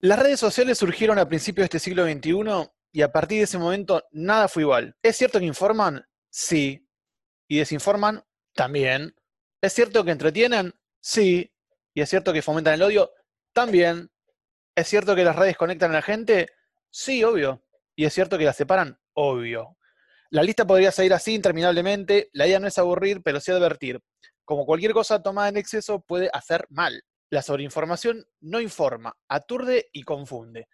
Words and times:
Las 0.00 0.20
redes 0.20 0.38
sociales 0.38 0.78
surgieron 0.78 1.18
a 1.18 1.28
principios 1.28 1.64
de 1.64 1.76
este 1.76 1.80
siglo 1.80 2.04
XXI 2.04 2.70
y 2.92 3.02
a 3.02 3.10
partir 3.10 3.38
de 3.38 3.44
ese 3.44 3.58
momento 3.58 4.04
nada 4.12 4.46
fue 4.46 4.62
igual. 4.62 4.96
¿Es 5.02 5.16
cierto 5.16 5.40
que 5.40 5.44
informan? 5.44 6.06
Sí. 6.30 6.88
¿Y 7.48 7.58
desinforman? 7.58 8.22
También. 8.54 9.16
¿Es 9.60 9.72
cierto 9.72 10.04
que 10.04 10.12
entretienen? 10.12 10.72
Sí. 11.00 11.52
¿Y 11.94 12.00
es 12.00 12.08
cierto 12.08 12.32
que 12.32 12.42
fomentan 12.42 12.74
el 12.74 12.82
odio? 12.82 13.10
También. 13.52 14.08
¿Es 14.76 14.86
cierto 14.86 15.16
que 15.16 15.24
las 15.24 15.34
redes 15.34 15.56
conectan 15.56 15.90
a 15.90 15.94
la 15.94 16.02
gente? 16.02 16.48
Sí, 16.90 17.24
obvio. 17.24 17.64
¿Y 17.96 18.04
es 18.04 18.14
cierto 18.14 18.38
que 18.38 18.44
las 18.44 18.56
separan? 18.56 19.00
Obvio. 19.14 19.76
La 20.30 20.44
lista 20.44 20.64
podría 20.64 20.92
seguir 20.92 21.12
así 21.12 21.34
interminablemente. 21.34 22.30
La 22.34 22.46
idea 22.46 22.60
no 22.60 22.68
es 22.68 22.78
aburrir, 22.78 23.20
pero 23.24 23.40
sí 23.40 23.50
advertir. 23.50 23.98
Como 24.44 24.64
cualquier 24.64 24.92
cosa 24.92 25.20
tomada 25.20 25.48
en 25.48 25.56
exceso 25.56 26.00
puede 26.02 26.30
hacer 26.32 26.66
mal. 26.68 27.02
La 27.30 27.42
sobreinformación 27.42 28.26
no 28.40 28.60
informa, 28.60 29.16
aturde 29.28 29.88
y 29.92 30.02
confunde. 30.02 30.68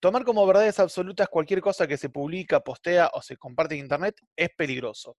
Tomar 0.00 0.24
como 0.24 0.46
verdades 0.46 0.80
absolutas 0.80 1.28
cualquier 1.28 1.60
cosa 1.60 1.86
que 1.86 1.96
se 1.96 2.10
publica, 2.10 2.60
postea 2.60 3.10
o 3.14 3.22
se 3.22 3.36
comparte 3.36 3.74
en 3.74 3.82
Internet 3.82 4.20
es 4.36 4.50
peligroso. 4.56 5.16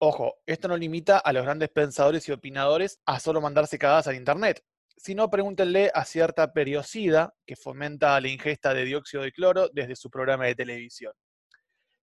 Ojo, 0.00 0.38
esto 0.46 0.66
no 0.66 0.76
limita 0.76 1.18
a 1.18 1.32
los 1.32 1.44
grandes 1.44 1.68
pensadores 1.68 2.26
y 2.28 2.32
opinadores 2.32 2.98
a 3.04 3.20
solo 3.20 3.40
mandarse 3.40 3.78
cagadas 3.78 4.08
al 4.08 4.16
Internet, 4.16 4.64
sino 4.96 5.28
pregúntenle 5.28 5.90
a 5.94 6.04
cierta 6.04 6.52
periocida 6.52 7.34
que 7.46 7.54
fomenta 7.54 8.18
la 8.20 8.28
ingesta 8.28 8.72
de 8.72 8.84
dióxido 8.86 9.22
de 9.22 9.32
cloro 9.32 9.68
desde 9.72 9.96
su 9.96 10.10
programa 10.10 10.46
de 10.46 10.54
televisión. 10.54 11.12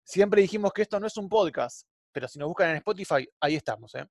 Siempre 0.04 0.42
dijimos 0.42 0.72
que 0.74 0.84
esto 0.84 1.00
no 1.00 1.08
es 1.08 1.18
un 1.18 1.28
podcast, 1.28 1.88
pero 2.12 2.28
si 2.28 2.40
nos 2.40 2.48
buscan 2.48 2.70
en 2.70 2.78
Spotify, 2.78 3.28
ahí 3.42 3.56
estamos. 3.56 3.94
¿eh? 3.96 4.06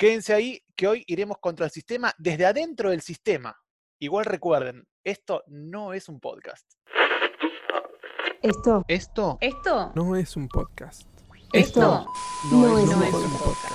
Quédense 0.00 0.32
ahí 0.32 0.64
que 0.74 0.88
hoy 0.88 1.04
iremos 1.08 1.36
contra 1.42 1.66
el 1.66 1.70
sistema 1.70 2.14
desde 2.16 2.46
adentro 2.46 2.88
del 2.88 3.02
sistema. 3.02 3.54
Igual 3.98 4.24
recuerden, 4.24 4.88
esto 5.04 5.44
no 5.46 5.92
es 5.92 6.08
un 6.08 6.20
podcast. 6.20 6.72
Esto. 8.40 8.82
Esto. 8.88 9.36
Esto. 9.42 9.92
No 9.94 10.16
es 10.16 10.36
un 10.36 10.48
podcast. 10.48 11.02
Esto. 11.52 12.06
No, 12.50 12.78
es, 12.78 12.86
no 12.86 13.04
es 13.04 13.12
un 13.12 13.38
podcast. 13.40 13.74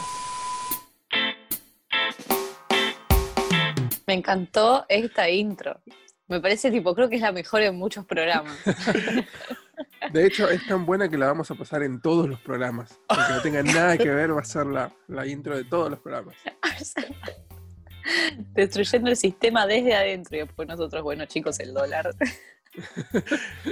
Me 4.08 4.16
encantó 4.16 4.84
esta 4.90 5.30
intro. 5.30 5.80
Me 6.26 6.42
parece 6.42 6.72
tipo, 6.72 6.96
creo 6.96 7.08
que 7.08 7.18
es 7.18 7.22
la 7.22 7.34
mejor 7.34 7.62
en 7.62 7.76
muchos 7.76 8.04
programas. 8.04 8.58
De 10.12 10.26
hecho, 10.26 10.50
es 10.50 10.66
tan 10.68 10.86
buena 10.86 11.10
que 11.10 11.18
la 11.18 11.28
vamos 11.28 11.50
a 11.52 11.56
pasar 11.56 11.84
en 11.84 12.00
todos 12.02 12.28
los 12.30 12.40
programas. 12.42 13.00
Aunque 13.08 13.34
no 13.34 13.42
tenga 13.42 13.64
nada 13.64 13.98
que 13.98 14.10
ver, 14.10 14.36
va 14.36 14.42
a 14.42 14.46
ser 14.46 14.66
la, 14.68 14.92
la 15.08 15.26
intro 15.28 15.56
de 15.58 15.64
todos 15.64 15.90
los 15.90 16.00
programas. 16.00 16.36
Destruyendo 18.54 19.10
el 19.10 19.18
sistema 19.18 19.66
desde 19.66 19.96
adentro 19.96 20.38
y 20.38 20.40
después 20.42 20.68
nosotros, 20.68 21.02
bueno 21.04 21.26
chicos, 21.26 21.60
el 21.60 21.74
dólar. 21.74 22.14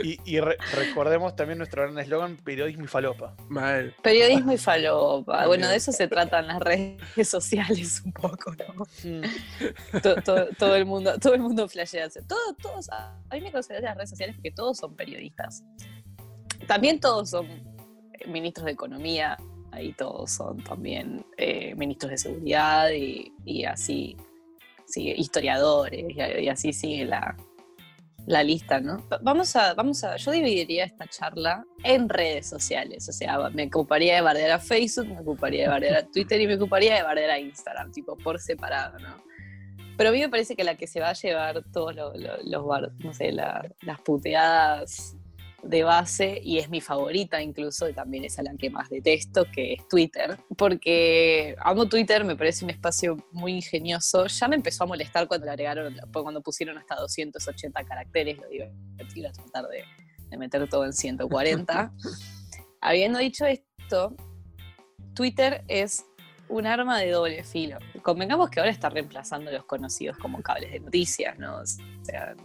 Y, 0.02 0.18
y 0.26 0.40
re- 0.40 0.58
recordemos 0.74 1.36
también 1.36 1.58
nuestro 1.58 1.82
gran 1.84 2.00
eslogan, 2.00 2.38
periodismo 2.38 2.86
y 2.86 2.88
falopa. 2.88 3.36
Mal. 3.50 3.94
Periodismo 4.02 4.54
y 4.54 4.58
falopa. 4.58 5.46
Bueno, 5.46 5.68
de 5.68 5.76
eso 5.76 5.92
se 5.92 6.08
tratan 6.08 6.48
las 6.48 6.60
redes 6.62 7.28
sociales 7.30 8.02
un 8.06 8.14
poco, 8.14 8.54
¿no? 8.56 8.86
Mm. 9.04 10.00
To- 10.02 10.16
to- 10.24 10.48
todo 10.58 10.76
el 10.78 10.86
mundo, 10.86 11.20
todo 11.20 11.34
el 11.36 11.42
mundo 11.42 11.68
flashea. 11.68 12.08
Todo, 12.10 12.56
todos, 12.62 12.90
a 12.90 13.20
mí 13.34 13.42
me 13.42 13.52
consideran 13.52 13.84
las 13.84 13.98
redes 13.98 14.10
sociales 14.12 14.38
que 14.42 14.52
todos 14.52 14.78
son 14.78 14.96
periodistas. 14.96 15.64
También 16.68 17.00
todos 17.00 17.30
son 17.30 17.46
eh, 17.48 18.28
ministros 18.28 18.66
de 18.66 18.72
economía, 18.72 19.38
ahí 19.72 19.94
todos 19.94 20.32
son 20.32 20.64
también 20.64 21.26
eh, 21.38 21.74
ministros 21.76 22.12
de 22.12 22.18
seguridad 22.18 22.90
y, 22.92 23.34
y 23.46 23.66
así, 23.66 24.16
sigue, 24.86 25.16
historiadores 25.18 26.06
y, 26.10 26.22
y 26.44 26.50
así 26.50 26.74
sigue 26.74 27.06
la, 27.06 27.36
la 28.26 28.44
lista, 28.44 28.80
¿no? 28.80 29.04
Vamos 29.22 29.56
a, 29.56 29.74
vamos 29.74 30.04
a, 30.04 30.16
yo 30.18 30.32
dividiría 30.32 30.86
esta 30.86 31.08
charla 31.08 31.66
en 31.84 32.08
redes 32.08 32.48
sociales, 32.48 33.10
o 33.10 33.12
sea, 33.12 33.50
me 33.50 33.66
ocuparía 33.68 34.16
de 34.16 34.22
bardear 34.22 34.52
a 34.52 34.60
Facebook, 34.60 35.08
me 35.08 35.20
ocuparía 35.20 35.64
de 35.64 35.70
bardear 35.70 35.96
a 35.98 36.06
Twitter 36.12 36.40
y 36.40 36.48
me 36.48 36.56
ocuparía 36.56 36.96
de 36.96 37.04
bardear 37.04 37.32
a 37.32 37.40
Instagram, 37.40 37.92
tipo 37.92 38.16
por 38.18 38.40
separado, 38.40 38.98
¿no? 39.00 39.22
Pero 39.98 40.10
a 40.10 40.14
mí 40.14 40.20
me 40.20 40.30
parece 40.30 40.56
que 40.56 40.64
la 40.64 40.76
que 40.76 40.88
se 40.88 41.00
va 41.00 41.10
a 41.10 41.14
llevar 41.14 41.64
todos 41.72 41.94
lo- 41.96 42.16
lo- 42.16 42.42
los, 42.44 42.66
bar- 42.66 42.92
no 43.00 43.14
sé, 43.14 43.32
la- 43.32 43.70
las 43.82 44.00
puteadas 44.02 45.16
de 45.64 45.84
base, 45.84 46.40
y 46.44 46.60
es 46.60 46.70
mi 46.70 46.82
favorita 46.82 47.42
incluso, 47.42 47.88
y 47.88 47.94
también 47.94 48.26
es 48.26 48.38
a 48.38 48.44
la 48.44 48.54
que 48.56 48.70
más 48.70 48.90
detesto, 48.90 49.46
que 49.52 49.74
es 49.74 49.88
Twitter, 49.88 50.38
porque 50.58 51.56
amo 51.60 51.88
Twitter, 51.88 52.24
me 52.24 52.36
parece 52.36 52.66
un 52.66 52.72
espacio 52.72 53.18
muy 53.32 53.54
ingenioso. 53.54 54.28
Ya 54.28 54.48
me 54.48 54.56
empezó 54.56 54.84
a 54.84 54.88
molestar 54.88 55.28
cuando 55.28 55.46
le 55.46 55.52
agregaron, 55.52 55.96
cuando 56.12 56.42
pusieron 56.42 56.78
hasta 56.78 56.96
280 56.96 57.84
caracteres, 57.86 58.38
lo 58.38 58.50
divertido 58.50 59.30
a 59.30 59.32
tratar 59.32 59.68
de, 59.70 59.84
de 60.30 60.38
meter 60.38 60.68
todo 60.70 60.86
en 60.86 60.94
140. 60.94 61.94
Habiendo 62.82 63.20
dicho 63.20 63.46
esto, 63.46 64.16
Twitter 65.14 65.64
es 65.68 66.06
un 66.50 66.68
arma 66.68 67.00
de 67.00 67.10
doble 67.12 67.44
filo. 67.44 67.78
Convengamos 68.02 68.50
que 68.50 68.60
ahora 68.60 68.72
está 68.72 68.90
reemplazando 68.90 69.52
los 69.52 69.66
conocidos 69.66 70.18
como 70.18 70.42
cables 70.42 70.72
de 70.72 70.80
noticias, 70.82 71.38
¿no? 71.40 71.58
O 71.58 71.66
sea, 71.66 72.36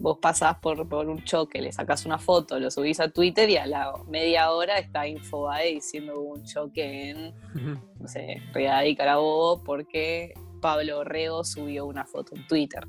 vos 0.00 0.18
pasás 0.18 0.56
por, 0.58 0.88
por 0.88 1.08
un 1.08 1.22
choque, 1.24 1.60
le 1.60 1.72
sacás 1.72 2.06
una 2.06 2.18
foto, 2.18 2.58
lo 2.58 2.70
subís 2.70 2.98
a 3.00 3.10
Twitter 3.10 3.48
y 3.50 3.56
a 3.58 3.66
la 3.66 3.92
media 4.08 4.50
hora 4.50 4.78
está 4.78 5.06
Infobae 5.06 5.74
diciendo 5.74 6.18
hubo 6.18 6.34
un 6.34 6.44
choque 6.44 7.10
en, 7.10 7.34
no 7.98 8.08
sé, 8.08 8.42
Real 8.52 8.86
y 8.86 8.96
Carabobo 8.96 9.62
porque 9.62 10.34
Pablo 10.60 11.04
Rego 11.04 11.44
subió 11.44 11.86
una 11.86 12.06
foto 12.06 12.34
en 12.34 12.46
Twitter. 12.46 12.88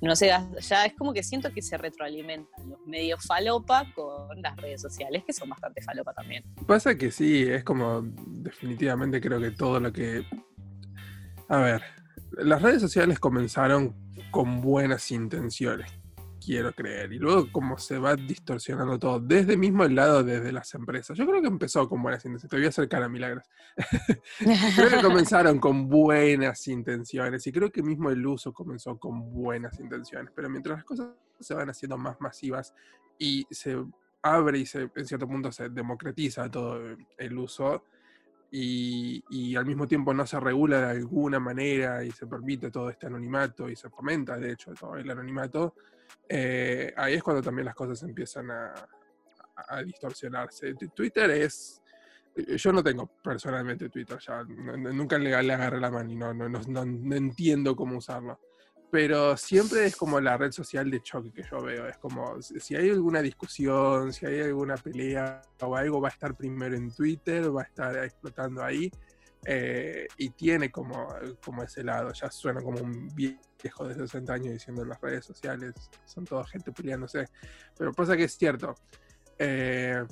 No 0.00 0.16
sé, 0.16 0.32
ya 0.60 0.84
es 0.84 0.94
como 0.94 1.12
que 1.12 1.22
siento 1.22 1.52
que 1.52 1.62
se 1.62 1.76
retroalimentan 1.76 2.68
los 2.68 2.80
medios 2.86 3.24
falopa 3.24 3.86
con 3.94 4.42
las 4.42 4.56
redes 4.56 4.80
sociales, 4.80 5.22
que 5.24 5.32
son 5.32 5.48
bastante 5.48 5.80
falopa 5.80 6.12
también. 6.12 6.42
Pasa 6.66 6.96
que 6.96 7.12
sí, 7.12 7.42
es 7.42 7.62
como 7.62 8.02
definitivamente 8.02 9.20
creo 9.20 9.40
que 9.40 9.52
todo 9.52 9.78
lo 9.78 9.92
que... 9.92 10.24
A 11.48 11.58
ver, 11.58 11.82
las 12.32 12.62
redes 12.62 12.80
sociales 12.80 13.20
comenzaron 13.20 13.94
con 14.32 14.60
buenas 14.60 15.08
intenciones, 15.12 15.92
quiero 16.44 16.72
creer, 16.72 17.12
y 17.12 17.18
luego 17.18 17.50
como 17.52 17.78
se 17.78 17.98
va 17.98 18.16
distorsionando 18.16 18.98
todo, 18.98 19.20
desde 19.20 19.56
mismo 19.56 19.84
el 19.84 19.94
lado 19.94 20.22
desde 20.22 20.52
las 20.52 20.74
empresas. 20.74 21.16
Yo 21.16 21.26
creo 21.26 21.40
que 21.40 21.48
empezó 21.48 21.88
con 21.88 22.02
buenas 22.02 22.24
intenciones, 22.24 22.50
te 22.50 22.56
voy 22.56 22.66
a 22.66 22.68
acercar 22.68 23.02
a 23.02 23.08
Milagros. 23.08 23.44
Creo 24.76 24.90
que 24.90 25.02
comenzaron 25.02 25.58
con 25.58 25.88
buenas 25.88 26.66
intenciones 26.68 27.46
y 27.46 27.52
creo 27.52 27.70
que 27.70 27.82
mismo 27.82 28.10
el 28.10 28.26
uso 28.26 28.52
comenzó 28.52 28.98
con 28.98 29.32
buenas 29.32 29.78
intenciones, 29.78 30.32
pero 30.34 30.48
mientras 30.48 30.78
las 30.78 30.84
cosas 30.84 31.08
se 31.40 31.54
van 31.54 31.70
haciendo 31.70 31.96
más 31.96 32.20
masivas 32.20 32.74
y 33.18 33.46
se 33.50 33.76
abre 34.22 34.58
y 34.58 34.66
se, 34.66 34.90
en 34.94 35.06
cierto 35.06 35.26
punto 35.26 35.50
se 35.52 35.68
democratiza 35.68 36.50
todo 36.50 36.96
el 37.18 37.38
uso 37.38 37.84
y, 38.50 39.24
y 39.30 39.56
al 39.56 39.66
mismo 39.66 39.88
tiempo 39.88 40.12
no 40.12 40.26
se 40.26 40.38
regula 40.38 40.80
de 40.80 40.90
alguna 40.98 41.40
manera 41.40 42.04
y 42.04 42.10
se 42.10 42.26
permite 42.26 42.70
todo 42.70 42.90
este 42.90 43.06
anonimato 43.06 43.68
y 43.68 43.76
se 43.76 43.88
fomenta 43.88 44.36
de 44.36 44.52
hecho 44.52 44.72
todo 44.74 44.96
el 44.96 45.10
anonimato, 45.10 45.74
eh, 46.28 46.92
ahí 46.96 47.14
es 47.14 47.22
cuando 47.22 47.42
también 47.42 47.66
las 47.66 47.74
cosas 47.74 48.02
empiezan 48.02 48.50
a, 48.50 48.74
a- 49.68 49.82
distorsionarse. 49.82 50.74
Twitter 50.94 51.30
es... 51.30 51.80
eh, 52.36 52.56
Yo 52.56 52.72
no 52.72 52.82
tengo 52.82 53.10
personalmente 53.22 53.88
Twitter 53.88 54.18
ya, 54.26 54.42
nunca 54.44 55.18
le, 55.18 55.42
le 55.42 55.52
agarré 55.54 55.80
la 55.80 55.90
mano 55.90 56.10
y 56.10 56.16
no, 56.16 56.32
no, 56.32 56.48
no, 56.48 56.82
entiendo 57.16 57.76
cómo 57.76 57.98
usarlo. 57.98 58.40
Pero 58.90 59.36
siempre 59.38 59.86
es 59.86 59.96
como 59.96 60.20
la 60.20 60.36
red 60.36 60.52
social 60.52 60.90
de 60.90 61.02
choque 61.02 61.32
que 61.32 61.42
yo 61.50 61.62
veo. 61.62 61.88
Es 61.88 61.96
como, 61.96 62.42
si 62.42 62.76
hay 62.76 62.90
alguna 62.90 63.22
discusión, 63.22 64.12
si 64.12 64.26
hay 64.26 64.40
alguna 64.42 64.76
pelea 64.76 65.40
o 65.62 65.74
algo, 65.74 65.98
va 65.98 66.08
a 66.08 66.12
estar 66.12 66.36
primero 66.36 66.76
en 66.76 66.90
Twitter, 66.94 67.54
va 67.56 67.62
a 67.62 67.64
estar 67.64 67.96
explotando 68.04 68.62
ahí. 68.62 68.90
Eh, 69.44 70.06
y 70.16 70.30
tiene 70.30 70.70
como, 70.70 71.08
como 71.44 71.62
ese 71.62 71.82
lado. 71.82 72.12
Ya 72.12 72.30
suena 72.30 72.60
como 72.60 72.80
un 72.80 73.08
viejo 73.14 73.86
de 73.86 73.94
60 73.94 74.32
años 74.32 74.52
diciendo 74.52 74.82
en 74.82 74.88
las 74.88 75.00
redes 75.00 75.24
sociales, 75.24 75.74
son 76.04 76.24
toda 76.24 76.46
gente 76.46 76.72
peleándose. 76.72 77.26
Pero 77.76 77.92
pasa 77.92 78.16
que 78.16 78.24
es 78.24 78.36
cierto. 78.36 78.74
eh, 79.38 80.04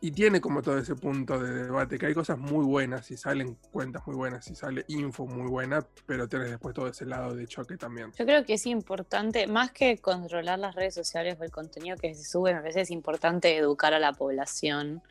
y 0.00 0.10
tiene 0.10 0.40
como 0.40 0.60
todo 0.62 0.78
ese 0.78 0.94
punto 0.94 1.38
de 1.38 1.64
debate, 1.64 1.98
que 1.98 2.06
hay 2.06 2.14
cosas 2.14 2.38
muy 2.38 2.64
buenas 2.64 3.10
y 3.10 3.16
salen 3.16 3.56
cuentas 3.72 4.06
muy 4.06 4.14
buenas 4.14 4.48
y 4.50 4.54
sale 4.54 4.84
info 4.88 5.26
muy 5.26 5.48
buena, 5.48 5.86
pero 6.04 6.28
tienes 6.28 6.50
después 6.50 6.74
todo 6.74 6.88
ese 6.88 7.06
lado 7.06 7.34
de 7.34 7.46
choque 7.46 7.76
también. 7.78 8.12
Yo 8.12 8.26
creo 8.26 8.44
que 8.44 8.54
es 8.54 8.66
importante, 8.66 9.46
más 9.46 9.72
que 9.72 9.96
controlar 9.98 10.58
las 10.58 10.74
redes 10.74 10.94
sociales 10.94 11.38
o 11.40 11.44
el 11.44 11.50
contenido 11.50 11.96
que 11.96 12.14
se 12.14 12.24
sube, 12.24 12.52
me 12.52 12.60
parece 12.60 12.82
es 12.82 12.90
importante 12.90 13.56
educar 13.56 13.94
a 13.94 13.98
la 13.98 14.12
población 14.12 15.02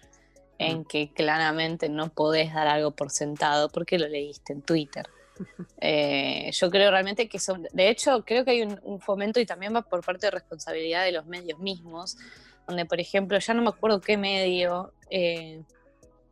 en 0.58 0.80
Mm. 0.80 0.86
que 0.86 1.12
claramente 1.14 1.90
no 1.90 2.10
podés 2.10 2.54
dar 2.54 2.68
algo 2.68 2.92
por 2.92 3.12
sentado 3.12 3.70
porque 3.70 4.00
lo 4.00 4.08
leíste 4.08 4.54
en 4.54 4.62
Twitter. 4.62 5.08
Eh, 5.82 6.50
yo 6.54 6.72
creo 6.72 6.90
realmente 6.90 7.28
que 7.28 7.40
son, 7.40 7.68
de 7.74 7.90
hecho, 7.90 8.24
creo 8.26 8.46
que 8.46 8.52
hay 8.52 8.62
un, 8.62 8.80
un 8.84 9.02
fomento 9.02 9.40
y 9.40 9.46
también 9.46 9.76
va 9.76 9.82
por 9.82 10.04
parte 10.04 10.28
de 10.28 10.32
responsabilidad 10.32 11.04
de 11.04 11.12
los 11.12 11.26
medios 11.26 11.60
mismos, 11.60 12.18
donde, 12.66 12.86
por 12.86 13.00
ejemplo, 13.00 13.38
ya 13.38 13.54
no 13.54 13.62
me 13.62 13.70
acuerdo 13.70 14.00
qué 14.00 14.18
medio, 14.18 14.94
eh, 15.10 15.62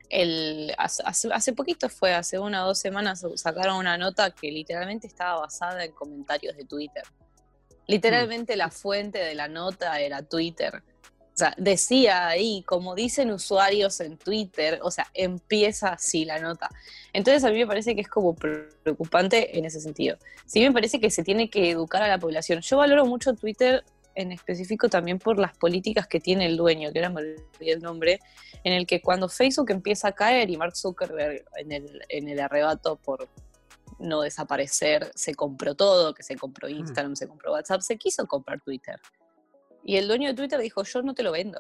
el, 0.10 0.74
hace, 0.78 1.54
poquito 1.54 1.90
fue, 1.90 2.14
hace 2.14 2.38
una 2.38 2.64
o 2.64 2.68
dos 2.68 2.80
semanas, 2.80 3.26
sacaron 3.36 3.78
una 3.78 3.98
nota 3.98 4.32
que 4.32 4.52
literalmente 4.52 5.08
estaba 5.08 5.42
basada 5.42 5.84
en 5.84 5.92
comentarios 5.92 6.56
de 6.56 6.66
Twitter. 6.66 7.04
Literalmente 7.88 8.56
la 8.56 8.70
fuente 8.70 9.18
de 9.20 9.34
la 9.36 9.48
nota 9.48 10.00
era 10.00 10.22
Twitter. 10.22 10.84
O 11.34 11.38
sea, 11.38 11.56
decía 11.58 12.28
ahí, 12.28 12.64
como 12.64 12.94
dicen 12.94 13.32
usuarios 13.32 14.00
en 14.02 14.18
Twitter, 14.18 14.80
o 14.84 14.92
sea, 14.92 15.08
empieza 15.16 15.90
así 15.90 16.26
la 16.26 16.40
nota. 16.40 16.70
Entonces 17.12 17.44
a 17.44 17.50
mí 17.50 17.58
me 17.58 17.66
parece 17.66 17.96
que 17.96 18.02
es 18.02 18.08
como 18.08 18.36
preocupante 18.36 19.58
en 19.58 19.66
ese 19.66 19.82
sentido. 19.82 20.18
Sí 20.46 20.60
me 20.62 20.72
parece 20.72 21.00
que 21.00 21.10
se 21.10 21.24
tiene 21.24 21.50
que 21.50 21.72
educar 21.72 22.04
a 22.04 22.08
la 22.08 22.20
población. 22.20 22.62
Yo 22.62 22.78
valoro 22.78 23.08
mucho 23.08 23.34
Twitter 23.34 23.84
en 24.14 24.32
específico 24.32 24.90
también 24.90 25.18
por 25.18 25.40
las 25.40 25.58
políticas 25.58 26.08
que 26.08 26.20
tiene 26.20 26.46
el 26.46 26.56
dueño, 26.56 26.92
que 26.92 27.00
ahora 27.00 27.10
me 27.10 27.22
olvidé 27.22 27.72
el 27.72 27.82
nombre, 27.82 28.20
en 28.64 28.74
el 28.74 28.86
que 28.86 29.02
cuando 29.02 29.28
Facebook 29.28 29.72
empieza 29.72 30.10
a 30.10 30.12
caer 30.12 30.52
y 30.52 30.58
Mark 30.58 30.76
Zuckerberg 30.76 31.44
en 31.58 31.72
el, 31.72 32.02
en 32.10 32.28
el 32.28 32.40
arrebato 32.40 32.98
por 32.98 33.28
no 34.00 34.22
desaparecer, 34.22 35.12
se 35.16 35.34
compró 35.34 35.76
todo, 35.76 36.14
que 36.14 36.24
se 36.24 36.36
compró 36.36 36.68
hmm. 36.68 36.78
Instagram, 36.80 37.16
se 37.16 37.28
compró 37.28 37.54
WhatsApp, 37.54 37.82
se 37.82 37.98
quiso 37.98 38.28
comprar 38.28 38.62
Twitter. 38.62 39.00
Y 39.84 39.98
el 39.98 40.08
dueño 40.08 40.30
de 40.30 40.34
Twitter 40.34 40.60
dijo, 40.60 40.84
yo 40.84 41.02
no 41.02 41.14
te 41.14 41.24
lo 41.24 41.32
vendo. 41.32 41.60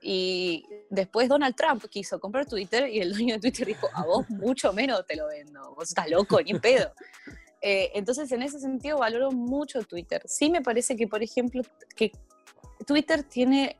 Y 0.00 0.64
después 0.90 1.28
Donald 1.28 1.56
Trump 1.56 1.84
quiso 1.88 2.20
comprar 2.20 2.46
Twitter 2.46 2.88
y 2.88 3.00
el 3.00 3.12
dueño 3.12 3.34
de 3.34 3.40
Twitter 3.40 3.66
dijo, 3.66 3.88
a 3.92 4.04
vos 4.04 4.28
mucho 4.30 4.72
menos 4.72 5.04
te 5.06 5.16
lo 5.16 5.26
vendo, 5.26 5.74
vos 5.74 5.88
estás 5.88 6.08
loco, 6.08 6.40
ni 6.40 6.52
en 6.52 6.60
pedo. 6.60 6.92
Eh, 7.60 7.90
entonces, 7.94 8.30
en 8.30 8.42
ese 8.42 8.60
sentido, 8.60 8.98
valoro 8.98 9.32
mucho 9.32 9.82
Twitter. 9.82 10.22
Sí 10.26 10.50
me 10.50 10.62
parece 10.62 10.96
que, 10.96 11.08
por 11.08 11.22
ejemplo, 11.22 11.62
que 11.96 12.12
Twitter 12.86 13.24
tiene 13.24 13.76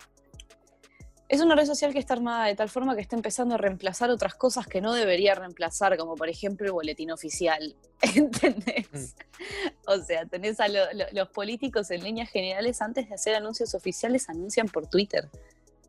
es 1.28 1.40
una 1.40 1.56
red 1.56 1.66
social 1.66 1.92
que 1.92 1.98
está 1.98 2.14
armada 2.14 2.46
de 2.46 2.54
tal 2.54 2.68
forma 2.68 2.94
que 2.94 3.00
está 3.00 3.16
empezando 3.16 3.56
a 3.56 3.58
reemplazar 3.58 4.10
otras 4.10 4.34
cosas 4.34 4.66
que 4.66 4.80
no 4.80 4.92
debería 4.92 5.34
reemplazar, 5.34 5.96
como 5.96 6.14
por 6.14 6.28
ejemplo 6.28 6.66
el 6.66 6.72
boletín 6.72 7.10
oficial. 7.10 7.74
¿Entendés? 8.14 8.88
Mm. 8.92 9.88
O 9.88 9.98
sea, 9.98 10.26
tenés 10.26 10.60
a 10.60 10.68
los 10.68 11.28
políticos 11.30 11.90
en 11.90 12.04
líneas 12.04 12.30
generales, 12.30 12.80
antes 12.80 13.08
de 13.08 13.14
hacer 13.14 13.34
anuncios 13.34 13.74
oficiales, 13.74 14.28
anuncian 14.28 14.68
por 14.68 14.86
Twitter. 14.86 15.28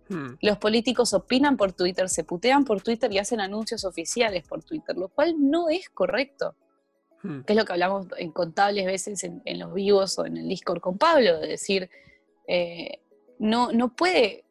Hmm. 0.10 0.36
Los 0.42 0.58
políticos 0.58 1.14
opinan 1.14 1.58
por 1.58 1.74
Twitter, 1.74 2.10
se 2.10 2.24
putean 2.24 2.64
por 2.66 2.82
Twitter 2.82 3.12
y 3.12 3.20
hacen 3.20 3.40
anuncios 3.40 3.84
oficiales 3.84 4.48
por 4.48 4.64
Twitter, 4.64 4.96
lo 4.98 5.10
cual 5.10 5.36
no 5.38 5.70
es 5.70 5.90
correcto. 5.90 6.56
Hmm. 7.22 7.42
Que 7.42 7.54
es 7.54 7.58
lo 7.58 7.66
que 7.66 7.74
hablamos 7.74 8.08
incontables 8.20 8.86
veces 8.86 9.24
en, 9.24 9.60
los 9.60 9.74
vivos 9.74 10.18
o 10.18 10.26
en 10.26 10.38
el 10.38 10.48
Discord 10.48 10.80
con 10.80 10.98
Pablo, 10.98 11.40
de 11.40 11.48
decir, 11.48 11.90
eh, 12.48 13.02
no, 13.40 13.72
no 13.72 13.94
puede 13.96 14.46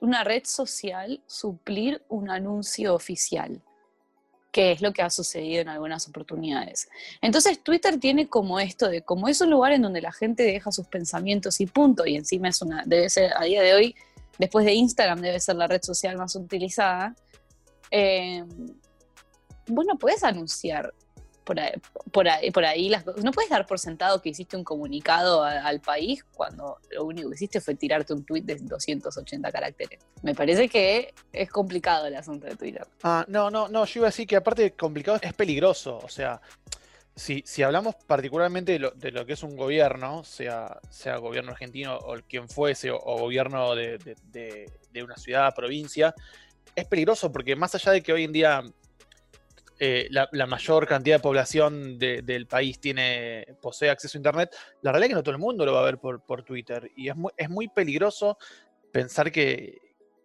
una 0.00 0.24
red 0.24 0.42
social 0.44 1.20
suplir 1.26 2.02
un 2.08 2.30
anuncio 2.30 2.94
oficial, 2.94 3.62
que 4.52 4.72
es 4.72 4.82
lo 4.82 4.92
que 4.92 5.02
ha 5.02 5.10
sucedido 5.10 5.62
en 5.62 5.68
algunas 5.68 6.08
oportunidades. 6.08 6.88
Entonces 7.20 7.62
Twitter 7.62 7.98
tiene 7.98 8.28
como 8.28 8.60
esto 8.60 8.88
de 8.88 9.02
como 9.02 9.28
es 9.28 9.40
un 9.40 9.50
lugar 9.50 9.72
en 9.72 9.82
donde 9.82 10.00
la 10.00 10.12
gente 10.12 10.42
deja 10.42 10.72
sus 10.72 10.86
pensamientos 10.86 11.60
y 11.60 11.66
punto, 11.66 12.06
y 12.06 12.16
encima 12.16 12.48
es 12.48 12.62
una, 12.62 12.82
debe 12.86 13.08
ser 13.10 13.32
a 13.36 13.44
día 13.44 13.62
de 13.62 13.74
hoy, 13.74 13.94
después 14.38 14.64
de 14.64 14.74
Instagram, 14.74 15.20
debe 15.20 15.40
ser 15.40 15.56
la 15.56 15.66
red 15.66 15.82
social 15.82 16.16
más 16.16 16.34
utilizada. 16.36 17.14
Eh, 17.90 18.44
bueno, 19.66 19.96
puedes 19.98 20.22
anunciar 20.22 20.92
por 21.46 21.60
ahí, 21.60 21.72
por 22.10 22.28
ahí, 22.28 22.50
por 22.50 22.64
ahí 22.64 22.88
las 22.88 23.06
No 23.22 23.30
puedes 23.30 23.48
dar 23.48 23.66
por 23.66 23.78
sentado 23.78 24.20
que 24.20 24.30
hiciste 24.30 24.56
un 24.56 24.64
comunicado 24.64 25.44
al 25.44 25.80
país 25.80 26.24
cuando 26.34 26.78
lo 26.90 27.04
único 27.04 27.28
que 27.28 27.36
hiciste 27.36 27.60
fue 27.60 27.76
tirarte 27.76 28.12
un 28.12 28.24
tweet 28.24 28.42
de 28.42 28.56
280 28.56 29.52
caracteres. 29.52 30.00
Me 30.22 30.34
parece 30.34 30.68
que 30.68 31.14
es 31.32 31.48
complicado 31.48 32.06
el 32.06 32.16
asunto 32.16 32.48
de 32.48 32.56
Twitter. 32.56 32.84
Ah, 33.04 33.24
no, 33.28 33.48
no, 33.48 33.68
no, 33.68 33.84
yo 33.84 34.00
iba 34.00 34.08
a 34.08 34.10
decir 34.10 34.26
que 34.26 34.34
aparte 34.34 34.62
de 34.62 34.72
complicado 34.72 35.20
es 35.22 35.32
peligroso. 35.34 36.00
O 36.02 36.08
sea, 36.08 36.40
si, 37.14 37.44
si 37.46 37.62
hablamos 37.62 37.94
particularmente 37.94 38.72
de 38.72 38.80
lo, 38.80 38.90
de 38.90 39.12
lo, 39.12 39.24
que 39.24 39.34
es 39.34 39.44
un 39.44 39.56
gobierno, 39.56 40.24
sea, 40.24 40.80
sea 40.90 41.16
gobierno 41.18 41.52
argentino 41.52 41.96
o 41.96 42.16
quien 42.28 42.48
fuese, 42.48 42.90
o, 42.90 42.98
gobierno 42.98 43.76
de, 43.76 43.98
de, 43.98 44.68
de 44.90 45.02
una 45.04 45.16
ciudad, 45.16 45.54
provincia, 45.54 46.12
es 46.74 46.86
peligroso 46.86 47.30
porque 47.30 47.54
más 47.54 47.72
allá 47.76 47.92
de 47.92 48.02
que 48.02 48.12
hoy 48.12 48.24
en 48.24 48.32
día 48.32 48.64
eh, 49.78 50.08
la, 50.10 50.46
mayor 50.46 50.86
cantidad 50.86 51.16
de 51.16 51.22
población 51.22 51.98
del 51.98 52.46
país 52.46 52.80
tiene, 52.80 53.56
posee 53.60 53.90
acceso 53.90 54.16
a 54.16 54.20
Internet, 54.20 54.56
la 54.82 54.92
realidad 54.92 55.06
es 55.06 55.10
que 55.10 55.14
no 55.16 55.22
todo 55.22 55.34
el 55.34 55.40
mundo 55.40 55.66
lo 55.66 55.72
va 55.72 55.80
a 55.80 55.84
ver 55.84 55.98
por, 55.98 56.42
Twitter. 56.44 56.90
Y 56.96 57.08
es 57.08 57.16
muy, 57.16 57.32
es 57.36 57.50
muy 57.50 57.68
peligroso 57.68 58.38
pensar 58.90 59.30
que, 59.30 59.78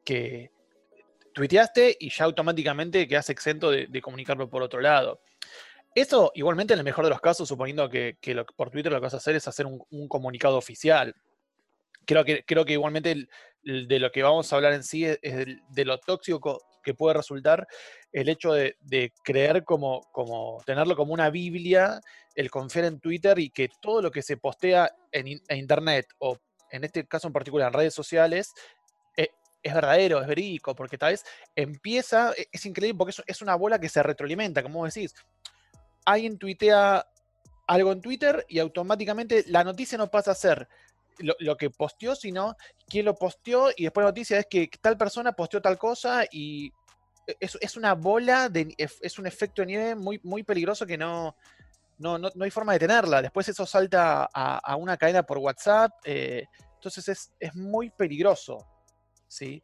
que 0.06 0.52
tuiteaste 1.34 1.98
y 2.00 2.10
ya 2.10 2.26
automáticamente 2.26 3.08
quedas 3.08 3.30
exento 3.30 3.72
de, 3.72 4.02
comunicarlo 4.02 4.50
por 4.50 4.62
otro 4.62 4.80
lado. 4.80 5.22
Eso, 5.94 6.32
igualmente, 6.36 6.74
en 6.74 6.80
el 6.80 6.86
mejor 6.86 7.04
de 7.04 7.10
los 7.10 7.20
casos, 7.20 7.48
suponiendo 7.48 7.90
que, 7.90 8.18
por 8.56 8.70
Twitter 8.70 8.92
lo 8.92 9.00
que 9.00 9.04
vas 9.04 9.14
a 9.14 9.18
hacer 9.18 9.36
es 9.36 9.48
hacer 9.48 9.66
un, 9.66 10.08
comunicado 10.08 10.58
oficial. 10.58 11.14
Creo 12.06 12.24
que, 12.24 12.44
creo 12.46 12.66
que 12.66 12.74
igualmente 12.74 13.28
de 13.64 14.00
lo 14.00 14.12
que 14.12 14.24
vamos 14.24 14.52
a 14.52 14.56
hablar 14.56 14.74
en 14.74 14.84
sí 14.84 15.06
es, 15.06 15.20
de 15.22 15.86
lo 15.86 16.00
tóxico 16.00 16.62
que 16.82 16.94
puede 16.94 17.16
resultar 17.16 17.68
el 18.12 18.30
hecho 18.30 18.54
de, 18.54 18.76
creer 19.24 19.64
como, 19.64 20.02
como, 20.12 20.62
tenerlo 20.66 20.96
como 20.96 21.14
una 21.14 21.30
Biblia, 21.30 22.02
el 22.36 22.50
confiar 22.50 22.86
en 22.86 23.00
Twitter 23.00 23.38
y 23.40 23.50
que 23.50 23.70
todo 23.82 24.02
lo 24.02 24.12
que 24.12 24.22
se 24.22 24.38
postea 24.38 24.92
en, 25.12 25.28
Internet 25.50 26.08
o 26.20 26.38
en 26.72 26.84
este 26.84 27.06
caso 27.06 27.28
en 27.28 27.34
particular 27.34 27.68
en 27.68 27.74
redes 27.74 27.94
sociales 27.94 28.54
eh, 29.18 29.30
es 29.62 29.74
verdadero, 29.74 30.22
es 30.22 30.28
verídico, 30.28 30.76
porque 30.76 30.98
tal 30.98 31.12
vez 31.12 31.26
empieza, 31.56 32.32
e, 32.34 32.48
es 32.52 32.66
increíble 32.66 32.98
porque 32.98 33.22
es, 33.26 33.42
una 33.42 33.56
bola 33.56 33.80
que 33.80 33.90
se 33.90 34.02
retroalimenta, 34.04 34.64
como 34.64 34.86
decís. 34.86 35.14
Alguien 36.06 36.38
tuitea 36.38 37.06
algo 37.68 37.92
en 37.92 38.02
Twitter 38.02 38.46
y 38.50 38.60
automáticamente 38.60 39.46
la 39.48 39.64
noticia 39.64 39.98
no 39.98 40.10
pasa 40.10 40.32
a 40.32 40.36
ser 40.36 40.68
lo, 41.20 41.36
lo, 41.40 41.58
que 41.58 41.70
posteó, 41.70 42.16
sino 42.16 42.56
quién 42.88 43.06
lo 43.06 43.16
posteó 43.16 43.70
y 43.76 43.84
después 43.84 44.04
la 44.04 44.10
noticia 44.10 44.40
es 44.40 44.48
que 44.50 44.70
tal 44.82 44.98
persona 44.98 45.34
posteó 45.34 45.62
tal 45.62 45.78
cosa 45.78 46.24
y 46.32 46.72
e, 47.28 47.36
es, 47.40 47.78
una 47.78 47.94
bola, 47.94 48.50
de, 48.50 48.74
es 48.78 49.20
un 49.20 49.28
efecto 49.28 49.62
de 49.62 49.68
nieve 49.68 49.96
muy, 49.96 50.20
muy 50.24 50.44
peligroso 50.44 50.86
que 50.86 50.98
no, 50.98 51.36
no, 52.02 52.18
no, 52.18 52.44
hay 52.44 52.52
forma 52.52 52.74
de 52.74 52.80
tenerla. 52.80 53.22
Después 53.22 53.48
eso 53.48 53.66
salta 53.66 54.28
a, 54.34 54.76
una 54.76 54.98
cadena 54.98 55.24
por 55.24 55.38
WhatsApp, 55.38 55.92
eh, 56.04 56.46
entonces 56.76 57.32
es, 57.40 57.56
muy 57.56 57.90
peligroso. 57.92 58.68
¿sí? 59.28 59.62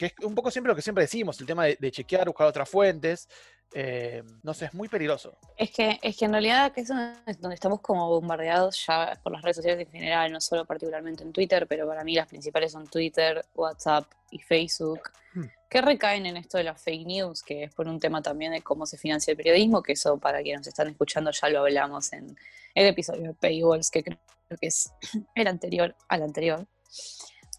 Que 0.00 0.06
es 0.06 0.14
un 0.22 0.34
poco 0.34 0.50
siempre 0.50 0.70
lo 0.70 0.74
que 0.74 0.80
siempre 0.80 1.04
decimos, 1.04 1.38
el 1.42 1.46
tema 1.46 1.66
de, 1.66 1.90
chequear, 1.90 2.26
buscar 2.26 2.46
otras 2.46 2.66
fuentes. 2.66 3.28
Eh, 3.74 4.22
no 4.42 4.54
sé, 4.54 4.64
es 4.64 4.72
muy 4.72 4.88
peligroso. 4.88 5.36
Es 5.58 5.70
que, 5.72 6.00
es 6.00 6.16
que 6.16 6.24
en 6.24 6.32
realidad 6.32 6.72
que 6.72 6.80
es 6.80 6.88
donde 6.88 7.54
estamos 7.54 7.82
como 7.82 8.08
bombardeados 8.08 8.86
ya 8.86 9.20
por 9.22 9.30
las 9.30 9.42
redes 9.42 9.56
sociales 9.58 9.86
en 9.86 9.92
general, 9.92 10.32
no 10.32 10.40
solo 10.40 10.64
particularmente 10.64 11.22
en 11.22 11.34
Twitter, 11.34 11.66
pero 11.66 11.86
para 11.86 12.02
mí 12.02 12.14
las 12.14 12.26
principales 12.28 12.72
son 12.72 12.86
Twitter, 12.86 13.44
WhatsApp 13.54 14.10
y 14.30 14.38
Facebook, 14.38 15.00
hmm. 15.34 15.44
que 15.68 15.82
recaen 15.82 16.24
en 16.24 16.38
esto 16.38 16.56
de 16.56 16.64
las 16.64 16.80
fake 16.80 17.06
news, 17.06 17.42
que 17.42 17.64
es 17.64 17.74
por 17.74 17.86
un 17.86 18.00
tema 18.00 18.22
también 18.22 18.52
de 18.52 18.62
cómo 18.62 18.86
se 18.86 18.96
financia 18.96 19.32
el 19.32 19.36
periodismo, 19.36 19.82
que 19.82 19.92
eso 19.92 20.16
para 20.16 20.40
quienes 20.40 20.60
nos 20.60 20.68
están 20.68 20.88
escuchando 20.88 21.30
ya 21.30 21.50
lo 21.50 21.60
hablamos 21.60 22.10
en 22.14 22.38
el 22.74 22.86
episodio 22.86 23.24
de 23.24 23.34
Paywalls, 23.34 23.90
que 23.90 24.02
creo 24.02 24.18
que 24.58 24.66
es 24.66 24.90
el 25.34 25.46
anterior 25.46 25.94
al 26.08 26.22
anterior. 26.22 26.66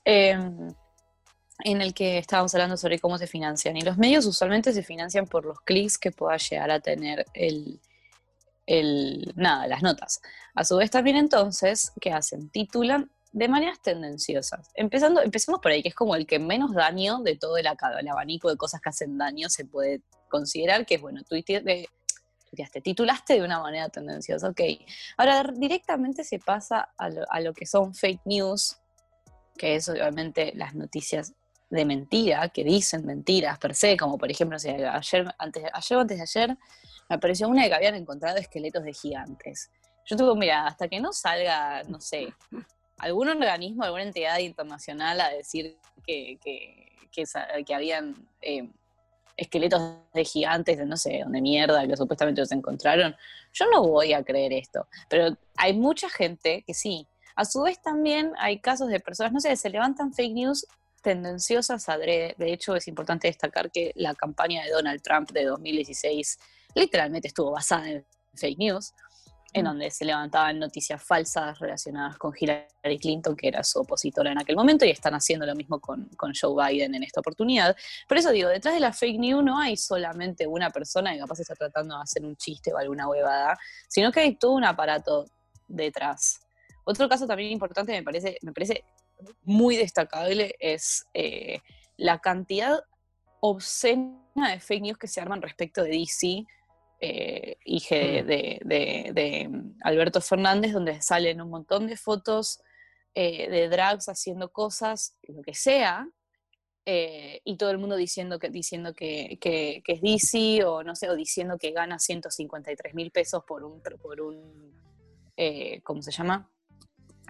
Eh, 0.04 0.36
en 1.64 1.82
el 1.82 1.94
que 1.94 2.18
estábamos 2.18 2.54
hablando 2.54 2.78
sobre 2.78 3.00
cómo 3.00 3.18
se 3.18 3.28
financian. 3.28 3.78
Y 3.78 3.82
los 3.82 3.98
medios 3.98 4.26
usualmente 4.26 4.74
se 4.74 4.84
financian 4.84 5.28
por 5.28 5.46
los 5.46 5.60
clics 5.62 5.98
que 5.98 6.12
pueda 6.12 6.38
llegar 6.38 6.72
a 6.72 6.80
tener 6.80 7.26
el, 7.34 7.80
el, 8.66 9.34
nada, 9.36 9.68
las 9.68 9.82
notas. 9.82 10.22
A 10.56 10.64
su 10.64 10.78
vez 10.78 10.92
también 10.92 11.18
entonces, 11.18 11.92
¿qué 12.00 12.12
hacen? 12.12 12.50
Titulan 12.50 13.10
de 13.32 13.48
maneras 13.48 13.82
tendenciosas. 13.82 14.70
Empezando, 14.76 15.22
empecemos 15.22 15.60
por 15.62 15.72
ahí, 15.72 15.82
que 15.82 15.90
es 15.90 15.96
como 15.96 16.16
el 16.16 16.26
que 16.26 16.40
menos 16.40 16.74
daño 16.74 17.20
de 17.20 17.36
todo 17.38 17.58
el, 17.58 17.68
abanico 17.68 18.50
de 18.50 18.58
cosas 18.58 18.82
que 18.82 18.90
hacen 18.90 19.18
daño 19.18 19.50
se 19.50 19.66
puede 19.66 20.02
considerar, 20.30 20.86
que 20.86 20.96
es, 20.96 21.02
bueno, 21.02 21.22
tuiteaste, 21.24 21.88
titulaste 22.82 23.36
de 23.36 23.44
una 23.44 23.60
manera 23.60 23.90
tendenciosa, 23.90 24.50
ok. 24.50 24.62
Ahora 25.18 25.44
directamente 25.56 26.24
se 26.24 26.40
pasa 26.40 26.90
a 26.98 27.10
lo, 27.10 27.26
a 27.30 27.40
lo 27.40 27.54
que 27.54 27.66
son 27.66 27.94
fake 27.94 28.22
news, 28.26 28.78
que 29.58 29.76
es 29.76 29.88
obviamente 29.88 30.52
las 30.56 30.76
noticias 30.76 31.34
de 31.72 31.86
mentira, 31.86 32.50
que 32.50 32.64
dicen 32.64 33.06
mentiras 33.06 33.58
per 33.58 33.74
se, 33.74 33.98
como 33.98 34.18
por 34.18 34.30
ejemplo, 34.30 34.58
ayer, 34.58 35.34
antes, 35.38 35.64
ayer 35.74 35.98
o 35.98 36.02
antes 36.02 36.18
de 36.18 36.24
ayer 36.24 36.58
me 37.10 37.16
apareció 37.16 37.48
una 37.48 37.64
de 37.64 37.70
que 37.70 37.76
habían 37.76 37.96
encontrado 37.96 38.38
esqueletos 38.38 38.84
de 38.84 38.94
gigantes. 38.94 39.72
Yo 40.06 40.18
tuve, 40.18 40.36
mira, 40.36 40.68
hasta 40.68 40.90
que 40.90 41.00
no 41.00 41.14
salga, 41.14 41.84
no 41.84 42.02
sé, 42.02 42.34
algún 42.98 43.30
organismo, 43.30 43.84
alguna 43.84 44.04
entidad 44.04 44.38
internacional 44.40 45.22
a 45.22 45.30
decir 45.30 45.78
que, 46.06 46.38
que, 46.44 46.92
que, 47.66 47.74
habían 47.74 48.28
eh, 48.42 48.70
esqueletos 49.38 49.82
de 50.14 50.26
gigantes 50.26 50.78
de 50.78 50.86
no 50.86 50.98
sé 50.98 51.22
dónde 51.24 51.42
mierda 51.42 51.88
que 51.88 51.96
supuestamente 51.96 52.42
los 52.42 52.52
encontraron, 52.52 53.16
yo 53.54 53.66
no 53.72 53.88
voy 53.88 54.12
a 54.12 54.24
creer 54.24 54.52
esto. 54.54 54.88
Pero 55.10 55.38
hay 55.56 55.74
mucha 55.74 56.10
gente 56.10 56.64
que 56.68 56.74
sí. 56.74 57.08
A 57.36 57.46
su 57.46 57.62
vez 57.62 57.82
también 57.82 58.34
hay 58.38 58.60
casos 58.60 58.90
de 58.90 59.00
personas, 59.00 59.32
no 59.32 59.40
sé, 59.40 59.56
se 59.56 59.70
levantan 59.70 60.14
fake 60.14 60.34
news 60.34 60.68
tendenciosas 61.02 61.86
De 61.86 62.36
hecho, 62.40 62.76
es 62.76 62.88
importante 62.88 63.28
destacar 63.28 63.72
que 63.72 63.92
la 63.96 64.14
campaña 64.16 64.64
de 64.64 64.72
Donald 64.72 65.02
Trump 65.02 65.32
de 65.32 65.46
2016 65.46 66.40
literalmente 66.76 67.28
estuvo 67.28 67.52
basada 67.52 67.90
en 67.90 68.06
fake 68.36 68.58
news. 68.58 68.94
en 69.54 69.66
donde 69.66 69.92
se 69.92 70.06
levantaban 70.06 70.58
noticias 70.60 71.04
falsas 71.04 71.60
relacionadas 71.60 72.18
con 72.18 72.32
Hillary 72.40 72.98
Clinton, 72.98 73.36
que 73.36 73.50
era 73.50 73.66
su 73.66 73.80
opositora 73.80 74.32
en 74.32 74.40
aquel 74.40 74.56
momento, 74.56 74.86
y 74.86 74.92
están 74.92 75.14
haciendo 75.14 75.46
lo 75.46 75.56
mismo 75.56 75.82
con, 75.82 76.08
con 76.16 76.32
Joe 76.34 76.56
Biden 76.56 76.96
en 76.96 77.04
esta 77.04 77.20
oportunidad. 77.20 77.76
Por 78.08 78.18
eso 78.18 78.32
digo, 78.32 78.48
detrás 78.48 78.76
de 78.76 78.80
la 78.80 78.94
fake 78.94 79.20
news 79.20 79.44
no 79.44 79.60
hay 79.60 79.76
solamente 79.76 80.48
una 80.48 80.70
persona 80.70 81.12
que 81.12 81.20
capaz 81.20 81.42
está 81.42 81.54
tratando 81.56 81.98
de 81.98 82.02
hacer 82.02 82.24
un 82.24 82.38
chiste 82.38 82.72
o 82.72 82.78
alguna 82.78 83.10
huevada, 83.10 83.60
sino 83.90 84.10
que 84.10 84.22
hay 84.22 84.36
todo 84.36 84.54
un 84.54 84.64
aparato 84.64 85.26
detrás. 85.68 86.40
Otro 86.86 87.10
caso 87.10 87.28
también 87.28 87.52
importante 87.52 87.92
me 87.92 88.04
parece, 88.04 88.38
me 88.44 88.54
parece 88.54 88.86
muy 89.44 89.78
destacable 89.78 90.56
es 90.60 91.06
eh, 91.14 91.62
la 91.98 92.20
cantidad 92.20 92.80
obscena 93.40 94.52
de 94.52 94.60
fake 94.60 94.82
news 94.82 94.98
que 94.98 95.08
se 95.08 95.22
arman 95.22 95.42
respecto 95.42 95.84
de 95.84 95.92
DC 95.92 96.46
eh, 97.04 97.58
hija 97.66 97.96
de, 97.96 99.48
mm, 99.50 99.80
Alberto 99.84 100.22
Fernández, 100.22 100.72
donde 100.72 101.02
salen 101.02 101.42
un 101.42 101.50
montón 101.50 101.88
de 101.88 101.98
fotos 101.98 102.62
eh, 103.16 103.50
de 103.50 103.70
drags 103.70 104.08
haciendo 104.08 104.52
cosas, 104.52 105.18
lo 105.24 105.42
que 105.42 105.56
sea, 105.56 106.08
eh, 106.86 107.42
y 107.44 107.58
todo 107.58 107.72
el 107.72 107.80
mundo 107.80 107.96
diciendo 107.96 108.38
que, 108.38 108.52
diciendo 108.52 108.94
que, 108.94 109.40
es 109.42 110.02
DC, 110.02 110.64
o 110.64 110.84
no 110.84 110.96
sé, 110.96 111.10
o 111.10 111.16
diciendo 111.16 111.58
que 111.58 111.72
gana 111.72 111.98
153 111.98 112.94
mil 112.94 113.10
pesos 113.10 113.44
por 113.48 113.64
un, 113.64 113.82
por 113.82 114.22
un 114.22 114.72
¿cómo 115.84 116.04
se 116.04 116.12
llama? 116.12 116.52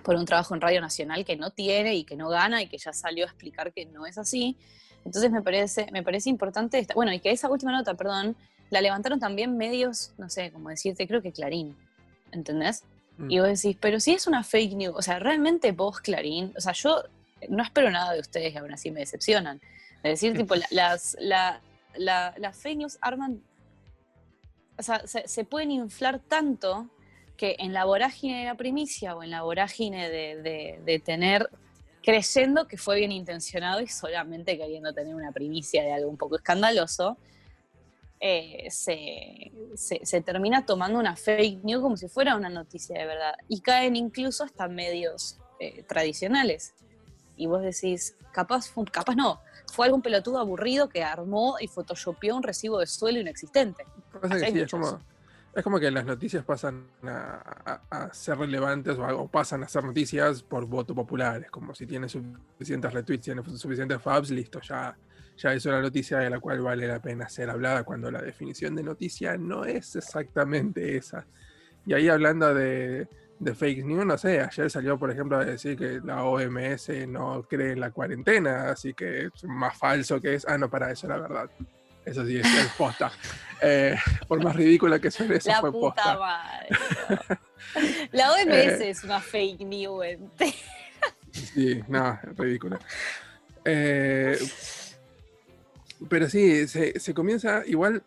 Por 0.03 0.15
un 0.15 0.25
trabajo 0.25 0.55
en 0.55 0.61
Radio 0.61 0.81
Nacional 0.81 1.25
que 1.25 1.35
no 1.35 1.51
tiene 1.51 1.95
y 1.95 2.03
que 2.03 2.15
no 2.15 2.29
gana 2.29 2.61
y 2.61 2.67
que 2.67 2.77
ya 2.77 2.93
salió 2.93 3.25
a 3.25 3.27
explicar 3.27 3.73
que 3.73 3.85
no 3.85 4.05
es 4.05 4.17
así. 4.17 4.57
Entonces 5.05 5.31
me 5.31 5.41
parece, 5.41 5.87
me 5.91 6.03
parece 6.03 6.29
importante, 6.29 6.79
esta, 6.79 6.93
bueno, 6.93 7.11
y 7.13 7.19
que 7.19 7.31
esa 7.31 7.49
última 7.49 7.71
nota, 7.71 7.93
perdón, 7.95 8.35
la 8.69 8.81
levantaron 8.81 9.19
también 9.19 9.57
medios, 9.57 10.13
no 10.17 10.29
sé, 10.29 10.51
como 10.51 10.69
decirte, 10.69 11.07
creo 11.07 11.21
que 11.21 11.31
Clarín, 11.31 11.75
¿entendés? 12.31 12.83
Mm. 13.17 13.31
Y 13.31 13.39
vos 13.39 13.47
decís, 13.47 13.77
pero 13.79 13.99
si 13.99 14.11
es 14.11 14.27
una 14.27 14.43
fake 14.43 14.73
news, 14.73 14.95
o 14.95 15.01
sea, 15.01 15.19
realmente 15.19 15.71
vos, 15.71 15.99
Clarín, 15.99 16.53
o 16.55 16.61
sea, 16.61 16.73
yo 16.73 17.03
no 17.49 17.63
espero 17.63 17.89
nada 17.91 18.13
de 18.13 18.19
ustedes 18.19 18.53
y 18.53 18.57
aún 18.57 18.71
así 18.71 18.91
me 18.91 19.01
decepcionan. 19.01 19.59
Es 20.03 20.21
decir, 20.21 20.35
tipo, 20.35 20.55
las, 20.71 21.17
las 21.19 22.57
fake 22.57 22.77
news 22.77 22.97
arman, 23.01 23.41
o 24.77 24.83
sea, 24.83 25.05
se, 25.05 25.43
pueden 25.43 25.71
inflar 25.71 26.19
tanto 26.19 26.89
que 27.41 27.55
en 27.57 27.73
la 27.73 27.85
vorágine 27.85 28.41
de 28.41 28.45
la 28.45 28.53
primicia 28.53 29.15
o 29.15 29.23
en 29.23 29.31
la 29.31 29.41
vorágine 29.41 30.11
de, 30.11 30.79
de 30.85 30.99
tener 30.99 31.49
creyendo 32.03 32.67
que 32.67 32.77
fue 32.77 32.97
bien 32.97 33.11
intencionado 33.11 33.81
y 33.81 33.87
solamente 33.87 34.59
queriendo 34.59 34.93
tener 34.93 35.15
una 35.15 35.31
primicia 35.31 35.81
de 35.81 35.91
algo 35.91 36.11
un 36.11 36.17
poco 36.17 36.35
escandaloso, 36.35 37.17
eh, 38.19 38.67
se, 38.69 40.21
termina 40.21 40.67
tomando 40.67 40.99
una 40.99 41.15
fake 41.15 41.63
news 41.63 41.81
como 41.81 41.97
si 41.97 42.07
fuera 42.07 42.35
una 42.35 42.49
noticia 42.49 42.99
de 42.99 43.07
verdad. 43.07 43.33
Y 43.47 43.61
caen 43.61 43.95
incluso 43.95 44.43
hasta 44.43 44.67
medios 44.67 45.39
eh, 45.59 45.81
tradicionales. 45.87 46.75
Y 47.35 47.47
vos 47.47 47.63
decís, 47.63 48.15
capaz, 48.31 48.71
capaz 48.91 49.15
no, 49.15 49.41
fue 49.73 49.87
algún 49.87 50.03
pelotudo 50.03 50.37
aburrido 50.37 50.89
que 50.89 51.03
armó 51.03 51.55
y 51.59 51.67
photoshopeó 51.67 52.35
un 52.35 52.43
recibo 52.43 52.77
de 52.77 52.85
suelo 52.85 53.19
inexistente. 53.19 53.83
es, 54.43 54.69
como, 54.69 54.99
que 55.53 55.91
las 55.91 56.05
noticias 56.05 56.43
pasan 56.45 56.87
a, 57.03 58.09
ser 58.13 58.37
relevantes 58.37 58.97
o, 58.97 59.27
pasan 59.27 59.63
a 59.63 59.67
ser 59.67 59.83
noticias 59.83 60.43
por 60.43 60.65
voto 60.65 60.95
popular. 60.95 61.43
Es 61.43 61.51
como 61.51 61.75
si 61.75 61.85
tienes 61.85 62.11
suficientes 62.11 62.93
retweets, 62.93 63.25
tienes 63.25 63.45
suficientes 63.59 64.01
fabs, 64.01 64.31
listo, 64.31 64.61
ya 64.61 64.95
ya 65.41 65.53
es 65.53 65.65
una 65.65 65.81
noticia 65.81 66.19
de 66.19 66.29
la 66.29 66.39
cual 66.39 66.61
vale 66.61 66.87
la 66.87 67.01
pena 67.01 67.27
ser 67.27 67.49
hablada 67.49 67.83
cuando 67.83 68.11
la 68.11 68.21
definición 68.21 68.75
de 68.75 68.83
noticia 68.83 69.37
no 69.37 69.65
es 69.65 69.95
exactamente 69.95 70.97
esa. 70.97 71.25
Y 71.85 71.93
ahí 71.93 72.09
hablando 72.09 72.53
de, 72.53 73.07
fake 73.55 73.83
news, 73.85 74.05
no 74.05 74.17
sé, 74.17 74.39
ayer 74.39 74.69
salió 74.69 74.99
por 74.99 75.09
ejemplo 75.09 75.37
a 75.37 75.45
decir 75.45 75.75
que 75.77 75.99
la 76.03 76.23
OMS 76.23 76.89
no 77.07 77.43
cree 77.49 77.71
en 77.71 77.79
la 77.79 77.89
cuarentena, 77.89 78.69
así 78.69 78.93
que 78.93 79.25
es 79.25 79.43
más 79.45 79.75
falso 79.77 80.21
que 80.21 80.35
es, 80.35 80.45
ah, 80.47 80.57
no, 80.57 80.69
para 80.69 80.91
eso 80.91 81.07
la 81.07 81.17
verdad. 81.17 81.49
Eso 82.05 82.25
sí, 82.25 82.39
es, 82.39 82.47
posta. 82.77 83.11
Eh, 83.61 83.95
por 84.27 84.43
más 84.43 84.55
ridícula 84.55 84.99
que 84.99 85.11
suene, 85.11 85.35
eso 85.35 85.49
la 85.49 85.59
fue 85.59 85.71
puta 85.71 86.17
posta. 86.17 86.17
Madre, 86.17 86.69
La 88.11 88.31
OMS 88.31 88.47
eh. 88.47 88.89
es 88.89 89.03
una 89.03 89.19
fake 89.19 89.61
news 89.61 90.05
entera. 90.05 90.51
Sí, 91.31 91.81
no, 91.87 92.19
ridícula. 92.37 92.79
Eh, 93.63 94.37
pero 96.09 96.29
sí, 96.29 96.67
se, 96.67 97.13
comienza, 97.13 97.63
igual 97.65 98.03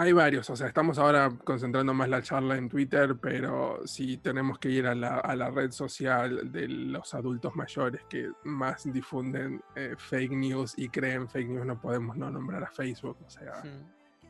hay 0.00 0.12
varios, 0.12 0.48
o 0.48 0.56
sea, 0.56 0.66
estamos 0.66 0.98
ahora 0.98 1.30
concentrando 1.44 1.92
más 1.92 2.08
la 2.08 2.22
charla 2.22 2.56
en 2.56 2.70
Twitter, 2.70 3.16
pero 3.20 3.86
si 3.86 4.16
tenemos 4.16 4.58
que 4.58 4.70
ir 4.70 4.86
a 4.86 4.94
la, 4.94 5.50
red 5.50 5.72
social 5.72 6.50
de 6.50 6.68
los 6.68 7.12
adultos 7.12 7.54
mayores 7.54 8.00
que 8.08 8.30
más 8.44 8.90
difunden 8.90 9.62
eh, 9.76 9.94
fake 9.98 10.32
news 10.32 10.72
y 10.78 10.88
creen 10.88 11.28
fake 11.28 11.50
news, 11.50 11.66
no 11.66 11.78
podemos 11.78 12.16
no 12.16 12.30
nombrar 12.30 12.64
a 12.64 12.70
Facebook, 12.70 13.18
o 13.26 13.28
sea, 13.28 13.62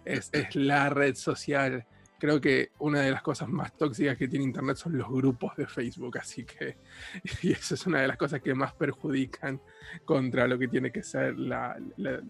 es, 0.04 0.28
es 0.32 0.56
la 0.56 0.88
red 0.88 1.14
social 1.14 1.86
creo 2.20 2.40
que 2.40 2.70
una 2.78 3.00
de 3.00 3.10
las 3.10 3.22
cosas 3.22 3.48
más 3.48 3.72
tóxicas 3.76 4.16
que 4.16 4.28
tiene 4.28 4.44
Internet 4.44 4.76
son 4.76 4.96
los 4.96 5.08
grupos 5.08 5.56
de 5.56 5.66
Facebook, 5.66 6.18
así 6.18 6.44
que 6.44 6.76
y 7.42 7.52
eso 7.52 7.74
es 7.74 7.86
una 7.86 8.02
de 8.02 8.08
las 8.08 8.16
cosas 8.16 8.40
que 8.40 8.54
más 8.54 8.74
perjudican 8.74 9.60
contra 10.04 10.46
lo 10.46 10.58
que 10.58 10.68
tiene 10.68 10.92
que 10.92 11.02
ser 11.02 11.36
la, 11.38 11.76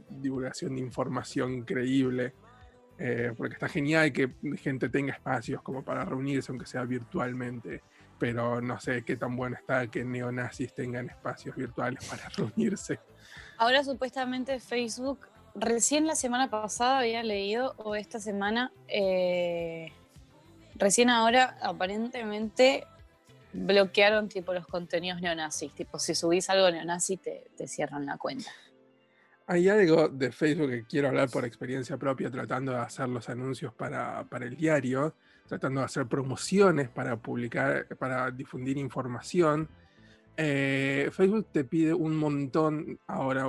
divulgación 0.09 0.76
de 0.76 0.80
información 0.80 1.62
creíble. 1.62 2.35
Eh, 3.02 3.33
porque 3.35 3.54
está 3.54 3.66
genial 3.66 4.12
que 4.12 4.30
gente 4.59 4.90
tenga 4.90 5.14
espacios 5.14 5.62
como 5.62 5.83
para 5.83 6.04
reunirse, 6.04 6.52
aunque 6.52 6.66
sea 6.66 6.85
virtualmente, 6.85 7.83
pero 8.19 8.61
no 8.61 8.78
sé 8.78 9.02
qué 9.07 9.16
tan 9.16 9.37
bueno 9.37 9.57
está 9.57 9.87
que 9.87 10.04
neonazis 10.04 10.75
tengan 10.75 11.09
espacios 11.09 11.57
virtuales 11.57 12.07
para 12.07 12.28
reunirse. 12.37 13.00
Ahora 13.57 13.83
supuestamente 13.85 14.61
Facebook 14.61 15.28
recién 15.54 16.07
la 16.07 16.14
semana 16.14 16.50
pasada 16.50 16.99
había 16.99 17.23
leído, 17.23 17.75
o 17.78 17.95
esta 17.95 18.21
semana, 18.21 18.71
eh, 18.87 19.92
recién 20.75 21.09
ahora 21.09 21.57
aparentemente 21.62 22.87
bloquearon 23.54 24.28
tipo 24.28 24.52
los 24.52 24.66
contenidos 24.66 25.23
neonazis. 25.23 25.73
Tipo, 25.73 25.99
si 25.99 26.14
subís 26.14 26.50
algo 26.50 26.71
neonazi 26.71 27.16
te, 27.16 27.47
te 27.57 27.66
cierran 27.66 28.04
la 28.04 28.19
cuenta. 28.19 28.50
Hay 29.50 29.69
algo 29.69 30.09
de 30.09 30.30
Facebook 30.30 30.71
que 30.71 30.85
quiero 30.85 31.09
hablar 31.09 31.28
por 31.28 31.45
experiencia 31.45 31.97
propia, 31.97 32.30
tratando 32.30 32.73
de 32.73 32.78
hacer 32.78 33.09
los 33.09 33.28
anuncios 33.28 33.75
para, 33.75 34.25
para 34.25 34.47
el 34.47 34.57
diario, 34.57 35.14
tratando 35.47 35.80
de 35.80 35.87
hacer 35.87 36.07
promociones 36.07 36.88
para 36.88 37.16
publicar, 37.16 37.87
para 37.99 38.30
difundir 38.30 38.78
información 38.78 39.69
eh, 40.42 41.11
Facebook 41.12 41.49
te 41.52 41.64
pide 41.64 41.92
un 41.92 42.16
montón, 42.16 42.99
ahora 43.07 43.45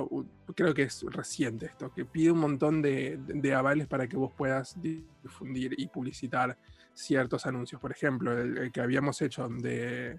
creo 0.54 0.74
que 0.74 0.82
es 0.82 1.02
reciente 1.08 1.64
esto, 1.64 1.90
que 1.90 2.04
pide 2.04 2.30
un 2.30 2.38
montón 2.40 2.82
de, 2.82 3.54
avales 3.56 3.86
para 3.86 4.06
que 4.06 4.18
vos 4.18 4.30
puedas 4.36 4.76
difundir 4.82 5.74
y 5.78 5.86
publicitar 5.86 6.58
ciertos 6.92 7.46
anuncios. 7.46 7.80
Por 7.80 7.92
ejemplo, 7.92 8.38
el, 8.38 8.70
que 8.72 8.82
habíamos 8.82 9.22
hecho 9.22 9.48
de, 9.48 10.18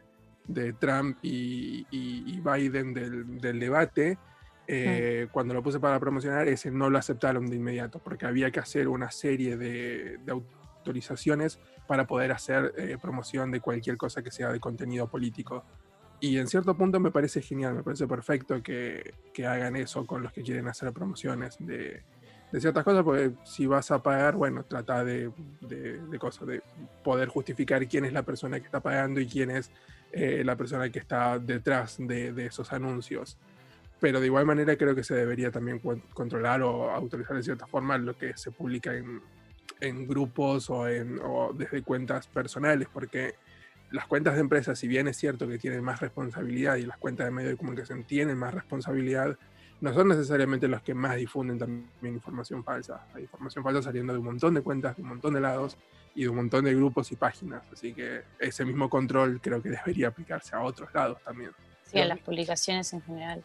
Trump 0.80 1.20
y, 1.22 1.86
Biden 2.42 2.94
del, 2.96 3.60
debate, 3.60 4.18
eh, 4.67 5.27
cuando 5.32 5.53
lo 5.53 5.62
puse 5.62 5.79
para 5.79 6.00
promocionar, 6.00 6.48
ese 6.48 6.72
no 6.72 6.89
lo 6.89 6.98
aceptaron 6.98 7.48
de 7.48 7.55
inmediato, 7.55 8.00
porque 8.00 8.25
había 8.25 8.51
que 8.51 8.60
hacer 8.60 8.88
una 8.88 9.12
serie 9.12 9.58
de, 9.58 10.20
autorizaciones 10.27 11.60
para 11.88 12.08
poder 12.08 12.32
hacer 12.32 12.74
eh, 12.77 12.98
promoción 13.01 13.51
de 13.51 13.60
cualquier 13.60 13.98
cosa 13.98 14.22
que 14.22 14.32
sea 14.32 14.51
de 14.51 14.60
contenido 14.60 15.08
político. 15.08 15.63
Y 16.20 16.38
en 16.38 16.48
cierto 16.48 16.75
punto 16.77 17.00
me 17.00 17.12
parece 17.12 17.41
genial, 17.41 17.74
me 17.74 17.84
parece 17.84 18.08
perfecto 18.08 18.62
que, 18.63 19.13
que 19.34 19.46
hagan 19.46 19.75
eso 19.75 20.05
con 20.05 20.24
los 20.24 20.32
que 20.32 20.41
quieren 20.41 20.67
hacer 20.67 20.91
promociones 20.93 21.58
de, 21.60 22.01
de, 22.51 22.62
ciertas 22.62 22.84
cosas, 22.86 23.03
porque 23.03 23.32
si 23.43 23.65
vas 23.65 23.91
a 23.91 24.01
pagar, 24.01 24.36
bueno, 24.36 24.63
trata 24.63 25.03
de, 25.03 25.32
de, 25.62 26.20
cosas, 26.20 26.48
de 26.48 26.62
poder 27.03 27.27
justificar 27.27 27.86
quién 27.88 28.05
es 28.05 28.13
la 28.13 28.24
persona 28.24 28.60
que 28.60 28.65
está 28.65 28.79
pagando 28.79 29.20
y 29.20 29.27
quién 29.27 29.51
es 29.51 29.70
eh, 30.15 30.43
la 30.46 30.55
persona 30.55 30.91
que 30.91 31.00
está 31.00 31.39
detrás 31.39 31.98
de, 31.98 32.46
esos 32.46 32.72
anuncios. 32.72 33.36
Pero 34.03 34.19
de 34.19 34.25
igual 34.25 34.45
manera 34.45 34.75
creo 34.75 34.93
que 34.93 35.03
se 35.05 35.15
debería 35.15 35.50
también 35.50 35.79
controlar 36.13 36.62
o 36.62 36.91
autorizar 36.91 37.38
de 37.38 37.41
cierta 37.41 37.67
forma 37.67 37.98
lo 37.98 38.17
que 38.17 38.36
se 38.36 38.51
publica 38.51 38.93
en, 38.93 39.22
en 39.79 40.05
grupos 40.05 40.69
o, 40.69 40.89
en, 40.89 41.22
o 41.24 41.53
desde 41.53 41.83
cuentas 41.83 42.27
personales, 42.27 42.89
porque 42.91 43.36
las 43.91 44.05
cuentas 44.05 44.33
de 44.33 44.41
empresas, 44.41 44.77
si 44.77 44.89
bien 44.89 45.07
es 45.07 45.15
cierto 45.15 45.48
que 45.48 45.57
tienen 45.57 45.81
más 45.86 46.01
responsabilidad 46.01 46.75
y 46.75 46.86
las 46.86 46.98
cuentas 46.98 47.27
de 47.27 47.31
medios 47.31 47.51
de 47.51 47.57
comunicación 47.57 48.03
tienen 48.03 48.38
más 48.38 48.53
responsabilidad, 48.53 49.39
no 49.79 49.93
son 49.93 50.10
necesariamente 50.10 50.67
los 50.67 50.81
que 50.81 50.93
más 50.93 51.15
difunden 51.15 51.57
también 51.57 51.88
información 52.01 52.62
falsa. 52.62 53.07
Hay 53.13 53.22
información 53.22 53.63
falsa 53.63 53.83
saliendo 53.83 54.12
de 54.12 54.19
un 54.19 54.25
montón 54.25 54.53
de 54.53 54.62
cuentas, 54.62 54.98
de 54.98 55.03
un 55.03 55.07
montón 55.07 55.33
de 55.33 55.39
lados 55.39 55.77
y 56.13 56.24
de 56.24 56.27
un 56.27 56.36
montón 56.36 56.65
de 56.65 56.75
grupos 56.75 57.10
y 57.13 57.15
páginas. 57.15 57.63
Así 57.72 57.93
que 57.93 58.24
ese 58.38 58.65
mismo 58.65 58.89
control 58.89 59.39
creo 59.39 59.62
que 59.62 59.69
debería 59.69 60.10
aplicarse 60.10 60.57
a 60.57 60.62
otros 60.62 60.93
lados 60.93 61.24
también. 61.24 61.51
Sí, 61.86 62.01
a 62.01 62.05
las 62.05 62.19
publicaciones 62.19 62.91
en 62.91 63.01
general. 63.01 63.41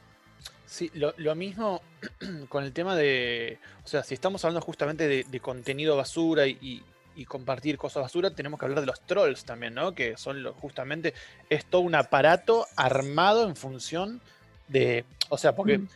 Sí, 0.66 0.90
lo, 0.95 1.35
mismo 1.35 1.80
con 2.49 2.64
el 2.64 2.73
tema 2.73 2.95
de, 2.95 3.59
o 3.85 3.88
sea, 3.88 4.02
si 4.02 4.14
estamos 4.14 4.45
hablando 4.45 4.61
justamente 4.61 5.25
de, 5.25 5.40
contenido 5.40 5.97
basura 5.97 6.47
y, 6.47 6.83
y 7.16 7.25
compartir 7.25 7.78
cosas 7.78 8.02
basura, 8.02 8.30
tenemos 8.30 8.61
que 8.61 8.66
hablar 8.66 8.80
de 8.80 8.87
los 8.87 9.00
trolls 9.00 9.45
también, 9.45 9.75
¿no? 9.75 9.95
Que 9.95 10.16
son 10.16 10.42
lo- 10.42 10.52
justamente, 10.52 11.14
es 11.49 11.64
todo 11.64 11.80
un 11.80 11.95
aparato 11.95 12.66
armado 12.76 13.49
en 13.49 13.57
función 13.57 14.21
de, 14.68 15.04
o 15.30 15.38
sea, 15.38 15.57
porque 15.57 15.78
Mm. 15.78 15.88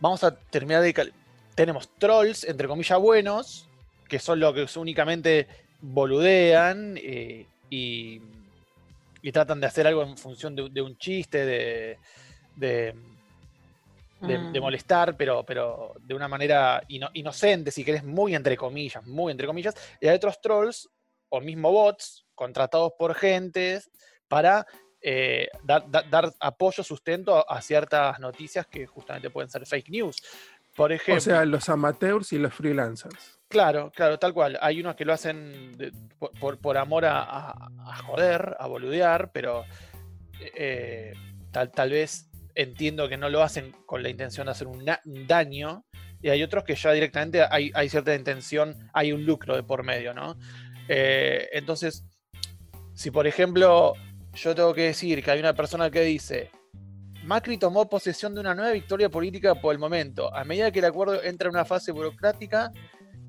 vamos 0.00 0.22
a 0.24 0.36
terminar 0.36 0.82
de... 0.82 1.12
Tenemos 1.54 1.88
trolls, 1.98 2.44
entre 2.44 2.68
comillas, 2.68 2.98
buenos, 3.00 3.66
que 4.08 4.18
son 4.18 4.38
los 4.40 4.54
que 4.54 4.78
únicamente 4.78 5.48
boludean 5.80 6.96
eh, 6.98 7.46
y, 7.70 8.20
y 9.22 9.32
tratan 9.32 9.60
de 9.60 9.66
hacer 9.66 9.86
algo 9.86 10.02
en 10.02 10.16
función 10.16 10.54
de, 10.54 10.68
de 10.70 10.82
un 10.82 10.96
chiste, 10.98 11.44
de, 11.44 11.98
de, 12.56 12.94
de- 14.20 14.38
de 14.38 14.58
Mm. 14.60 14.62
molestar, 14.62 15.16
pero, 15.16 15.44
pero 15.44 15.94
de 16.00 16.14
una 16.14 16.26
manera 16.28 16.82
ino- 16.88 17.10
inocente, 17.14 17.70
si 17.70 17.84
querés, 17.84 18.02
muy 18.04 18.34
entre 18.34 18.56
comillas, 18.56 19.04
muy 19.06 19.30
entre 19.30 19.46
comillas. 19.46 19.74
Y 20.00 20.08
hay 20.08 20.16
otros 20.16 20.40
trolls, 20.40 20.88
o 21.28 21.40
mismo 21.40 21.70
bots, 21.70 22.26
contratados 22.34 22.92
por 22.98 23.14
gentes 23.14 23.90
para 24.28 24.66
eh, 25.00 25.46
dar, 25.62 25.88
dar- 25.88 26.10
dar 26.10 26.32
apoyo, 26.40 26.82
sustento 26.82 27.36
a, 27.36 27.42
a 27.56 27.62
ciertas 27.62 28.18
noticias 28.18 28.66
que 28.66 28.84
justamente 28.86 29.30
pueden 29.30 29.48
ser 29.48 29.64
fake 29.64 29.90
news. 29.90 30.16
Por 30.74 30.90
ejemplo, 30.90 31.18
O 31.18 31.20
sea, 31.20 31.44
los 31.44 31.68
amateurs 31.68 32.32
y 32.32 32.38
los 32.38 32.52
freelancers. 32.52 33.38
Claro, 33.46 33.92
claro, 33.94 34.18
tal 34.18 34.34
cual. 34.34 34.58
Hay 34.60 34.80
unos 34.80 34.96
que 34.96 35.04
lo 35.04 35.12
hacen 35.12 35.78
de- 35.78 35.92
por, 36.18 36.32
por- 36.40 36.58
por 36.58 36.76
amor 36.76 37.04
a, 37.04 37.22
a- 37.22 37.68
a 37.86 37.96
joder, 38.02 38.56
a 38.58 38.66
boludear, 38.66 39.30
pero 39.32 39.64
eh, 40.40 41.12
tal, 41.52 41.70
tal 41.70 41.90
vez 41.90 42.28
entiendo 42.58 43.08
que 43.08 43.16
no 43.16 43.28
lo 43.30 43.42
hacen 43.42 43.72
con 43.86 44.02
la 44.02 44.08
intención 44.08 44.46
de 44.46 44.50
hacer 44.50 44.66
un, 44.66 44.84
daño. 45.26 45.84
Y 46.20 46.28
hay 46.28 46.42
otros 46.42 46.64
que 46.64 46.74
ya 46.74 46.92
directamente 46.92 47.42
hay, 47.48 47.70
hay 47.72 47.88
cierta 47.88 48.14
intención, 48.14 48.90
hay 48.92 49.12
un 49.12 49.24
lucro 49.24 49.54
de 49.54 49.62
por 49.62 49.84
medio, 49.84 50.12
¿no? 50.12 50.36
Eh, 50.88 51.48
entonces, 51.52 52.04
si 52.94 53.12
por 53.12 53.28
ejemplo 53.28 53.94
yo 54.34 54.54
tengo 54.54 54.74
que 54.74 54.82
decir 54.82 55.22
que 55.22 55.30
hay 55.30 55.38
una 55.38 55.54
persona 55.54 55.88
que 55.88 56.00
dice, 56.00 56.50
Macri 57.22 57.58
tomó 57.58 57.88
posesión 57.88 58.34
de 58.34 58.40
una 58.40 58.54
nueva 58.56 58.72
victoria 58.72 59.08
política 59.08 59.54
por 59.54 59.72
el 59.72 59.78
momento. 59.78 60.34
A 60.34 60.44
medida 60.44 60.72
que 60.72 60.80
el 60.80 60.86
acuerdo 60.86 61.22
entra 61.22 61.48
en 61.48 61.54
una 61.54 61.64
fase 61.64 61.92
burocrática, 61.92 62.72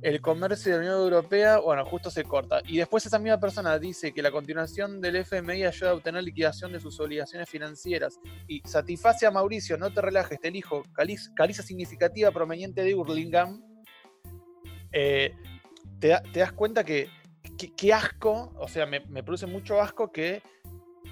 el 0.01 0.21
comercio 0.21 0.71
de 0.71 0.77
la 0.77 0.83
Unión 0.93 1.01
Europea, 1.03 1.59
bueno, 1.59 1.85
justo 1.85 2.09
se 2.09 2.23
corta. 2.23 2.61
Y 2.65 2.77
después 2.77 3.05
esa 3.05 3.19
misma 3.19 3.39
persona 3.39 3.77
dice 3.77 4.13
que 4.13 4.21
la 4.21 4.31
continuación 4.31 5.01
del 5.01 5.17
FMI 5.17 5.65
ayuda 5.65 5.91
a 5.91 5.93
obtener 5.95 6.23
liquidación 6.23 6.71
de 6.71 6.79
sus 6.79 6.99
obligaciones 6.99 7.49
financieras 7.49 8.17
y 8.47 8.61
satisface 8.65 9.25
a 9.25 9.31
Mauricio, 9.31 9.77
no 9.77 9.91
te 9.93 10.01
relajes, 10.01 10.39
te 10.39 10.47
elijo, 10.47 10.83
caliz- 10.93 11.33
caliza 11.35 11.63
significativa 11.63 12.31
proveniente 12.31 12.81
de 12.83 12.95
Hurlingham. 12.95 13.61
Eh, 14.91 15.33
te, 15.99 16.07
da- 16.07 16.23
te 16.33 16.39
das 16.39 16.53
cuenta 16.53 16.83
que 16.83 17.09
qué 17.75 17.93
asco, 17.93 18.53
o 18.57 18.67
sea, 18.69 18.85
me, 18.85 19.01
produce 19.23 19.45
mucho 19.45 19.81
asco 19.81 20.11
que 20.11 20.41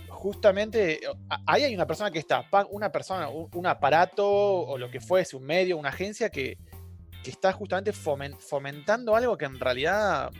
justamente 0.10 1.02
a- 1.30 1.42
ahí 1.46 1.64
hay 1.64 1.76
una 1.76 1.86
persona 1.86 2.10
que 2.10 2.20
está, 2.20 2.46
una 2.72 2.92
persona, 2.92 3.28
un 3.30 3.68
aparato 3.68 4.26
o 4.28 4.78
lo 4.78 4.90
que 4.90 5.00
fuese, 5.02 5.36
un 5.36 5.44
medio, 5.44 5.78
una 5.78 5.90
agencia 5.90 6.30
que, 6.30 6.58
que 7.28 7.32
está 7.32 7.52
justamente 7.52 7.92
fomen- 7.92 8.40
fomentando 8.40 9.14
algo 9.14 9.38
que 9.38 9.44
en 9.44 9.60
realidad 9.60 10.32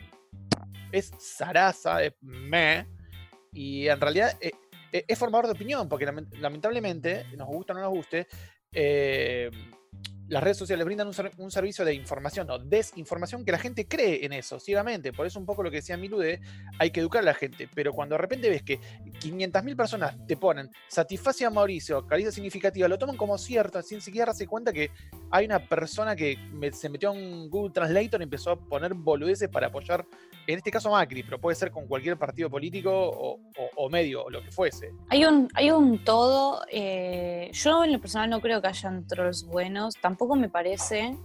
es 0.90 1.12
zaraza, 1.20 2.02
es 2.02 2.14
me, 2.22 2.88
y 3.52 3.90
en 3.90 4.00
realidad 4.00 4.38
eh, 4.40 4.52
eh, 4.94 5.04
es 5.06 5.20
formador 5.20 5.48
de 5.48 5.52
opinión, 5.52 5.90
porque 5.90 6.06
lamen- 6.08 6.30
lamentablemente, 6.40 7.26
nos 7.36 7.48
gusta 7.50 7.74
o 7.74 7.76
no 7.76 7.82
nos 7.82 7.92
guste, 7.92 8.26
eh, 8.72 9.52
las 10.30 10.44
redes 10.44 10.58
sociales 10.58 10.86
brindan 10.86 11.08
un, 11.08 11.14
ser- 11.14 11.32
un 11.38 11.50
servicio 11.52 11.86
de 11.86 11.94
información 11.94 12.50
o 12.50 12.60
desinformación 12.60 13.46
que 13.46 13.54
la 13.54 13.58
gente 13.60 13.88
cree 13.88 14.26
en 14.26 14.34
eso, 14.34 14.60
ciegamente. 14.60 15.14
Por 15.14 15.26
eso 15.26 15.40
un 15.40 15.46
poco 15.46 15.64
lo 15.64 15.72
que 15.72 15.78
decía 15.78 15.96
Milu 15.96 16.18
de 16.20 16.42
hay 16.80 16.92
que 16.92 17.00
educar 17.00 17.22
a 17.22 17.26
la 17.26 17.34
gente. 17.34 17.70
Pero 17.74 17.94
cuando 17.94 18.16
de 18.16 18.18
repente 18.22 18.50
ves 18.50 18.62
que 18.62 18.78
500.000 19.22 19.76
personas 19.78 20.18
te 20.28 20.36
ponen 20.36 20.70
satisface 20.90 21.46
a 21.46 21.50
Mauricio, 21.50 22.06
calidad 22.06 22.32
significativa, 22.32 22.90
lo 22.90 22.98
toman 22.98 23.16
como 23.16 23.38
cierto, 23.38 23.82
sin 23.82 24.02
siquiera 24.02 24.26
darse 24.26 24.48
cuenta 24.48 24.74
que 24.74 24.92
hay 25.32 25.46
una 25.46 25.60
persona 25.60 26.16
que 26.16 26.38
se 26.74 26.90
metió 26.90 27.14
en 27.14 27.50
Google 27.50 27.72
Translator 27.74 28.20
y 28.22 28.24
empezó 28.24 28.52
a 28.52 28.56
poner 28.56 28.94
boludeces 28.94 29.50
para 29.50 29.68
apoyar, 29.68 30.06
en 30.48 30.58
este 30.58 30.72
caso 30.72 30.90
Macri, 30.92 31.24
pero 31.24 31.40
puede 31.40 31.56
ser 31.56 31.72
con 31.72 31.88
cualquier 31.88 32.18
partido 32.18 32.50
político 32.50 32.92
o, 33.76 33.90
medio 33.90 34.24
o 34.26 34.30
lo 34.30 34.42
que 34.42 34.52
fuese. 34.52 34.92
Hay 35.10 35.26
un, 35.26 35.50
hay 35.54 35.72
un 35.72 36.04
todo. 36.04 36.62
eh, 36.72 37.50
yo 37.54 37.84
en 37.84 37.92
lo 37.94 38.00
personal 38.00 38.30
no 38.30 38.40
creo 38.42 38.62
que 38.62 38.68
hayan 38.68 39.06
trolls 39.08 39.46
buenos. 39.46 39.96
Tampoco 40.02 40.36
me 40.36 40.50
parece 40.50 41.18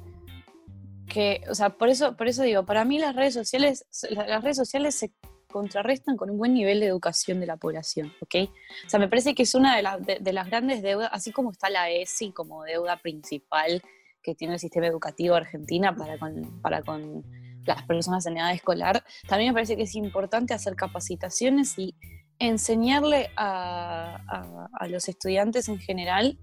que. 1.08 1.42
O 1.50 1.54
sea, 1.54 1.70
por 1.70 1.88
eso, 1.88 2.16
por 2.16 2.28
eso 2.28 2.42
digo, 2.42 2.64
para 2.64 2.84
mí 2.84 2.98
las 2.98 3.14
redes 3.14 3.34
sociales, 3.34 3.84
la- 4.10 4.26
las 4.26 4.42
redes 4.42 4.56
sociales 4.56 4.94
se 4.94 5.12
contrarrestan 5.52 6.16
con 6.16 6.30
un 6.30 6.38
buen 6.38 6.52
nivel 6.54 6.80
de 6.80 6.86
educación 6.86 7.38
de 7.38 7.46
la 7.46 7.56
población, 7.56 8.12
¿ok? 8.20 8.50
O 8.86 8.88
sea, 8.90 8.98
me 8.98 9.06
parece 9.08 9.34
que 9.36 9.44
es 9.44 9.54
una 9.54 9.76
de, 9.76 9.82
la- 9.82 9.98
de- 9.98 10.18
de 10.20 10.32
las 10.32 10.48
grandes 10.48 10.82
deudas, 10.82 11.08
así 11.12 11.30
como 11.30 11.52
está 11.52 11.70
la 11.70 11.90
ESI 11.90 12.32
como 12.32 12.64
deuda 12.64 12.96
principal 12.96 13.80
que 14.22 14.34
tiene 14.34 14.54
el 14.54 14.60
sistema 14.60 14.86
educativo 14.86 15.34
argentina 15.36 15.94
para 15.94 16.18
con, 16.18 16.60
para 16.62 16.82
con 16.82 17.22
las 17.64 17.82
personas 17.84 18.26
en 18.26 18.38
edad 18.38 18.52
escolar, 18.52 19.04
también 19.28 19.50
me 19.50 19.54
parece 19.54 19.76
que 19.76 19.82
es 19.84 19.94
importante 19.94 20.54
hacer 20.54 20.74
capacitaciones 20.74 21.78
y 21.78 21.94
enseñarle 22.38 23.30
a, 23.36 24.16
a- 24.26 24.68
a 24.72 24.88
los 24.88 25.08
estudiantes 25.08 25.68
en 25.68 25.78
general 25.78 26.38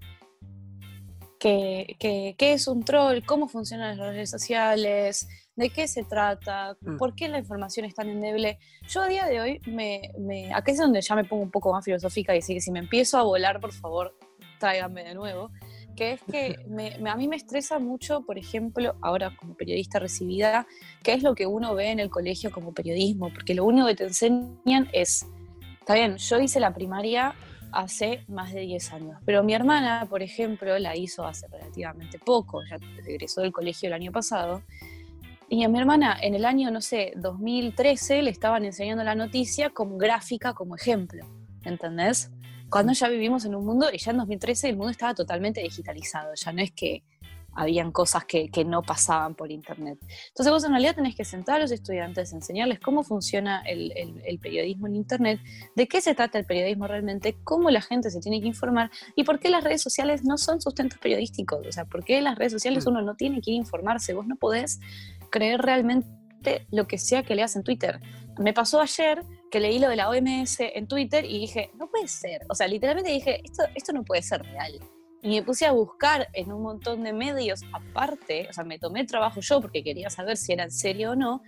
que, 1.38 1.96
que- 1.98 2.34
qué 2.38 2.52
es 2.52 2.68
un 2.68 2.84
troll, 2.84 3.20
cómo 3.24 3.48
funcionan 3.48 3.96
las 3.98 4.08
redes 4.14 4.30
sociales, 4.30 5.26
de 5.60 5.70
qué 5.70 5.86
se 5.86 6.02
trata, 6.04 6.76
Mm. 6.80 6.96
por 6.96 7.14
qué 7.14 7.28
la 7.28 7.38
información 7.38 7.84
es 7.86 7.94
tan 7.94 8.08
endeble. 8.08 8.58
Yo 8.88 9.02
a 9.02 9.08
día 9.08 9.26
de 9.26 9.40
hoy, 9.40 9.60
me, 9.66 10.10
me, 10.18 10.52
acá 10.52 10.72
es 10.72 10.78
donde 10.78 11.00
ya 11.00 11.14
me 11.14 11.24
pongo 11.24 11.42
un 11.42 11.50
poco 11.50 11.72
más 11.72 11.84
filosófica 11.84 12.32
y 12.32 12.38
decir 12.38 12.56
que 12.56 12.60
si 12.60 12.72
me 12.72 12.78
empiezo 12.80 13.18
a 13.18 13.22
volar, 13.22 13.60
por 13.60 13.72
favor, 13.72 14.16
tráiganme 14.58 15.04
de 15.04 15.14
nuevo. 15.14 15.50
Que 15.96 16.12
es 16.12 16.20
que 16.30 16.56
me- 16.68 16.96
me- 16.98 17.10
a 17.10 17.16
mí 17.16 17.28
me 17.28 17.36
estresa 17.36 17.78
mucho, 17.78 18.22
por 18.22 18.38
ejemplo, 18.38 18.96
ahora 19.02 19.36
como 19.36 19.54
periodista 19.54 19.98
recibida, 19.98 20.66
qué 21.02 21.12
es 21.12 21.22
lo 21.22 21.34
que 21.34 21.46
uno 21.46 21.74
ve 21.74 21.90
en 21.90 22.00
el 22.00 22.08
colegio 22.10 22.50
como 22.50 22.72
periodismo, 22.72 23.30
porque 23.32 23.54
lo 23.54 23.64
único 23.64 23.86
que 23.86 23.94
te 23.96 24.04
enseñan 24.04 24.88
es, 24.92 25.26
está 25.80 25.94
bien, 25.94 26.16
yo 26.16 26.40
hice 26.40 26.58
la 26.58 26.72
primaria 26.72 27.34
hace 27.72 28.24
más 28.28 28.52
de 28.52 28.60
10 28.62 28.92
años, 28.94 29.18
pero 29.24 29.44
mi 29.44 29.54
hermana, 29.54 30.06
por 30.10 30.22
ejemplo, 30.22 30.76
la 30.78 30.96
hizo 30.96 31.24
hace 31.24 31.46
relativamente 31.48 32.18
poco, 32.18 32.62
ya 32.68 32.78
regresó 33.04 33.42
del 33.42 33.52
colegio 33.52 33.86
el 33.88 33.92
año 33.92 34.10
pasado, 34.10 34.62
y 35.50 35.64
a 35.64 35.68
mi 35.68 35.78
hermana 35.78 36.16
en 36.22 36.34
el 36.34 36.44
año, 36.44 36.70
no 36.70 36.80
sé, 36.80 37.12
2013 37.16 38.22
le 38.22 38.30
estaban 38.30 38.64
enseñando 38.64 39.04
la 39.04 39.14
noticia 39.14 39.70
con 39.70 39.98
gráfica 39.98 40.54
como 40.54 40.76
ejemplo, 40.76 41.26
¿entendés? 41.64 42.30
Cuando 42.70 42.92
ya 42.92 43.08
vivimos 43.08 43.44
en 43.44 43.54
un 43.56 43.66
mundo, 43.66 43.88
y 43.92 43.98
ya 43.98 44.12
en 44.12 44.18
2013 44.18 44.68
el 44.70 44.76
mundo 44.76 44.90
estaba 44.92 45.12
totalmente 45.14 45.60
digitalizado, 45.60 46.30
ya 46.36 46.52
no 46.52 46.62
es 46.62 46.70
que 46.70 47.02
habían 47.52 47.90
cosas 47.90 48.24
que, 48.26 48.48
que 48.48 48.64
no 48.64 48.80
pasaban 48.82 49.34
por 49.34 49.50
internet. 49.50 49.98
Entonces 50.28 50.52
vos 50.52 50.62
en 50.62 50.70
realidad 50.70 50.94
tenés 50.94 51.16
que 51.16 51.24
sentar 51.24 51.56
a 51.56 51.58
los 51.58 51.72
estudiantes, 51.72 52.32
enseñarles 52.32 52.78
cómo 52.78 53.02
funciona 53.02 53.60
el, 53.62 53.90
el- 53.96 54.22
el 54.24 54.38
periodismo 54.38 54.86
en 54.86 54.94
internet, 54.94 55.40
de 55.74 55.88
qué 55.88 56.00
se 56.00 56.14
trata 56.14 56.38
el 56.38 56.44
periodismo 56.46 56.86
realmente, 56.86 57.36
cómo 57.42 57.70
la 57.70 57.80
gente 57.82 58.08
se 58.12 58.20
tiene 58.20 58.40
que 58.40 58.46
informar 58.46 58.92
y 59.16 59.24
por 59.24 59.40
qué 59.40 59.48
las 59.50 59.64
redes 59.64 59.82
sociales 59.82 60.22
no 60.24 60.38
son 60.38 60.60
sustentos 60.60 61.00
periodísticos, 61.00 61.66
o 61.66 61.72
sea, 61.72 61.86
por 61.86 62.04
qué 62.04 62.20
las 62.22 62.38
redes 62.38 62.52
sociales 62.52 62.86
Mm. 62.86 62.90
uno 62.90 63.02
no 63.02 63.16
tiene 63.16 63.40
que 63.40 63.50
ir 63.50 63.56
a 63.56 63.64
informarse, 63.64 64.14
vos 64.14 64.28
no 64.28 64.36
podés 64.36 64.78
creer 65.30 65.60
realmente 65.60 66.66
lo 66.70 66.86
que 66.86 66.98
sea 66.98 67.22
que 67.22 67.34
leas 67.34 67.56
en 67.56 67.62
Twitter. 67.62 68.00
Me 68.38 68.52
pasó 68.52 68.80
ayer 68.80 69.22
que 69.50 69.60
leí 69.60 69.78
lo 69.78 69.88
de 69.88 69.96
la 69.96 70.08
OMS 70.08 70.58
en 70.60 70.86
Twitter 70.86 71.24
y 71.24 71.40
dije, 71.40 71.70
no 71.74 71.88
puede 71.88 72.08
ser. 72.08 72.42
O 72.48 72.54
sea, 72.54 72.66
literalmente 72.68 73.10
dije, 73.10 73.40
esto, 73.44 73.64
esto 73.74 73.92
no 73.92 74.04
puede 74.04 74.22
ser 74.22 74.42
real. 74.42 74.78
Y 75.22 75.30
me 75.36 75.42
puse 75.42 75.66
a 75.66 75.72
buscar 75.72 76.28
en 76.32 76.50
un 76.52 76.62
montón 76.62 77.02
de 77.04 77.12
medios 77.12 77.60
aparte, 77.72 78.46
o 78.48 78.52
sea, 78.52 78.64
me 78.64 78.78
tomé 78.78 79.00
el 79.00 79.06
trabajo 79.06 79.40
yo 79.40 79.60
porque 79.60 79.82
quería 79.84 80.08
saber 80.08 80.36
si 80.38 80.52
era 80.52 80.64
en 80.64 80.70
serio 80.70 81.10
o 81.10 81.16
no. 81.16 81.42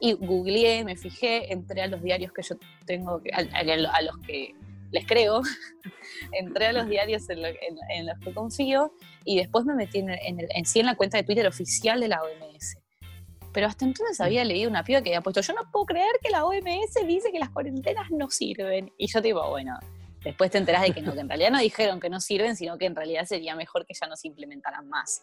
Y 0.00 0.12
googleé, 0.14 0.84
me 0.84 0.96
fijé, 0.96 1.50
entré 1.52 1.80
a 1.82 1.86
los 1.86 2.02
diarios 2.02 2.32
que 2.32 2.42
yo 2.42 2.56
tengo, 2.84 3.22
a, 3.32 3.38
a- 3.38 3.96
a 3.96 4.02
los 4.02 4.18
que 4.26 4.54
les 4.90 5.06
creo, 5.06 5.40
entré 6.32 6.66
a 6.66 6.72
los 6.72 6.88
diarios 6.88 7.30
en, 7.30 7.40
lo- 7.42 7.48
en- 7.48 7.78
en 7.90 8.06
los 8.06 8.18
que 8.18 8.34
confío 8.34 8.92
y 9.24 9.38
después 9.38 9.64
me 9.64 9.74
metí 9.74 10.00
en, 10.00 10.10
en 10.10 10.40
el- 10.40 10.48
en 10.54 10.64
sí 10.66 10.80
en 10.80 10.86
la 10.86 10.96
cuenta 10.96 11.16
de 11.16 11.22
Twitter 11.22 11.46
oficial 11.46 12.00
de 12.00 12.08
la 12.08 12.20
OMS. 12.22 12.76
Pero 13.52 13.66
hasta 13.66 13.84
entonces 13.84 14.20
había 14.20 14.44
leído 14.44 14.70
una 14.70 14.84
piba 14.84 15.02
que 15.02 15.10
había 15.10 15.20
puesto, 15.22 15.40
yo 15.40 15.52
no 15.54 15.62
puedo 15.72 15.86
creer 15.86 16.12
que 16.22 16.30
la 16.30 16.44
OMS 16.44 16.94
dice 17.06 17.32
que 17.32 17.38
las 17.38 17.50
cuarentenas 17.50 18.10
no 18.10 18.30
sirven. 18.30 18.92
Y 18.96 19.06
yo 19.08 19.20
tipo, 19.20 19.46
bueno, 19.50 19.78
después 20.22 20.50
te 20.50 20.58
enterás 20.58 20.82
de 20.82 20.92
que 20.92 21.02
no, 21.02 21.12
que 21.14 21.20
en 21.20 21.28
realidad 21.28 21.50
no 21.50 21.58
dijeron 21.60 21.98
que 22.00 22.08
no 22.10 22.20
sirven, 22.20 22.54
sino 22.56 22.78
que 22.78 22.86
en 22.86 22.94
realidad 22.94 23.24
sería 23.24 23.56
mejor 23.56 23.86
que 23.86 23.94
ya 24.00 24.06
no 24.06 24.16
se 24.16 24.28
implementaran 24.28 24.88
más. 24.88 25.22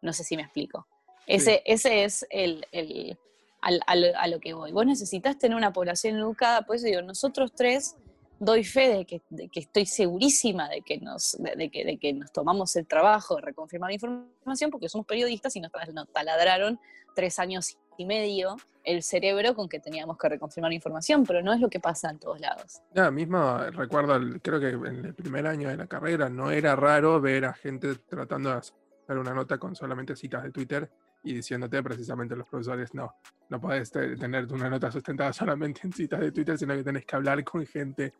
No 0.00 0.12
sé 0.12 0.24
si 0.24 0.36
me 0.36 0.42
explico. 0.42 0.86
Ese, 1.26 1.62
ese 1.66 2.04
es 2.04 2.26
el, 2.30 2.66
el- 2.72 3.18
al- 3.60 3.82
al- 3.86 4.14
a 4.16 4.26
lo 4.28 4.38
que 4.40 4.54
voy. 4.54 4.72
Vos 4.72 4.86
necesitas 4.86 5.36
tener 5.38 5.56
una 5.56 5.72
población 5.72 6.16
educada, 6.16 6.62
por 6.62 6.76
eso 6.76 6.86
digo, 6.86 7.02
nosotros 7.02 7.52
tres 7.54 7.96
doy 8.38 8.64
fe 8.64 8.88
de 8.88 9.04
que, 9.04 9.22
estoy 9.60 9.86
segurísima 9.86 10.68
de 10.68 10.82
que, 10.82 10.98
nos, 10.98 11.36
de, 11.38 11.70
que, 11.70 11.84
de 11.84 11.98
que 11.98 12.12
nos 12.12 12.32
tomamos 12.32 12.74
el 12.76 12.86
trabajo 12.86 13.36
de 13.36 13.42
reconfirmar 13.42 13.90
la 13.90 13.94
información 13.94 14.70
porque 14.70 14.88
somos 14.88 15.06
periodistas 15.06 15.54
y 15.56 15.60
nos, 15.60 15.72
taladraron 16.12 16.78
tres 17.14 17.38
años 17.38 17.76
y 17.96 18.06
medio 18.06 18.56
el 18.84 19.02
cerebro 19.02 19.54
con 19.54 19.68
que 19.68 19.80
teníamos 19.80 20.16
que 20.16 20.28
reconfirmar 20.28 20.72
información, 20.72 21.24
pero 21.26 21.42
no 21.42 21.52
es 21.52 21.60
lo 21.60 21.68
que 21.68 21.80
pasa 21.80 22.10
en 22.10 22.18
todos 22.18 22.40
lados. 22.40 22.80
Ya, 22.94 23.10
mismo 23.10 23.58
recuerdo, 23.72 24.14
el- 24.16 24.40
creo 24.40 24.60
que 24.60 24.68
en 24.68 25.04
el 25.04 25.14
primer 25.14 25.46
año 25.46 25.68
de 25.68 25.76
la 25.76 25.86
carrera 25.86 26.28
no 26.28 26.50
era 26.50 26.76
raro 26.76 27.20
ver 27.20 27.44
a 27.44 27.52
gente 27.54 27.96
tratando 28.08 28.50
de 28.50 28.56
hacer 28.58 29.18
una 29.18 29.34
nota 29.34 29.58
con 29.58 29.74
solamente 29.74 30.14
citas 30.14 30.44
de 30.44 30.52
Twitter 30.52 30.88
y 31.30 31.34
diciéndote 31.34 31.82
precisamente 31.82 32.34
los 32.36 32.46
profesores, 32.46 32.94
no, 32.94 33.14
no 33.48 33.60
podés 33.60 33.90
te- 33.90 34.16
tener 34.16 34.46
una 34.52 34.68
nota 34.70 34.90
sustentada 34.90 35.32
solamente 35.34 35.80
en 35.84 35.92
citas 35.92 36.20
de 36.20 36.32
Twitter, 36.32 36.56
sino 36.58 36.74
que 36.76 36.84
tenés 36.84 37.04
que 37.04 37.16
hablar 37.16 37.42
con 37.44 37.66
gente 37.66 38.14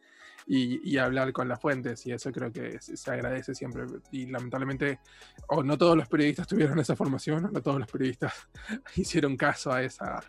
y, 0.46 0.80
y 0.94 0.96
hablar 0.98 1.32
con 1.32 1.46
las 1.48 1.60
fuentes, 1.60 2.06
y 2.06 2.12
eso 2.12 2.32
creo 2.32 2.50
que 2.50 2.78
se, 2.80 3.10
agradece 3.10 3.54
siempre. 3.54 3.84
Y 4.12 4.26
lamentablemente, 4.26 5.00
o 5.48 5.62
no 5.62 5.76
todos 5.76 5.96
los 5.96 6.08
periodistas 6.08 6.46
tuvieron 6.46 6.78
esa 6.78 6.96
formación, 6.96 7.44
o 7.44 7.50
no 7.50 7.60
todos 7.62 7.78
los 7.80 7.90
periodistas 7.90 8.32
hicieron 8.96 9.36
caso 9.36 9.72
a 9.72 9.82
esa, 9.82 10.20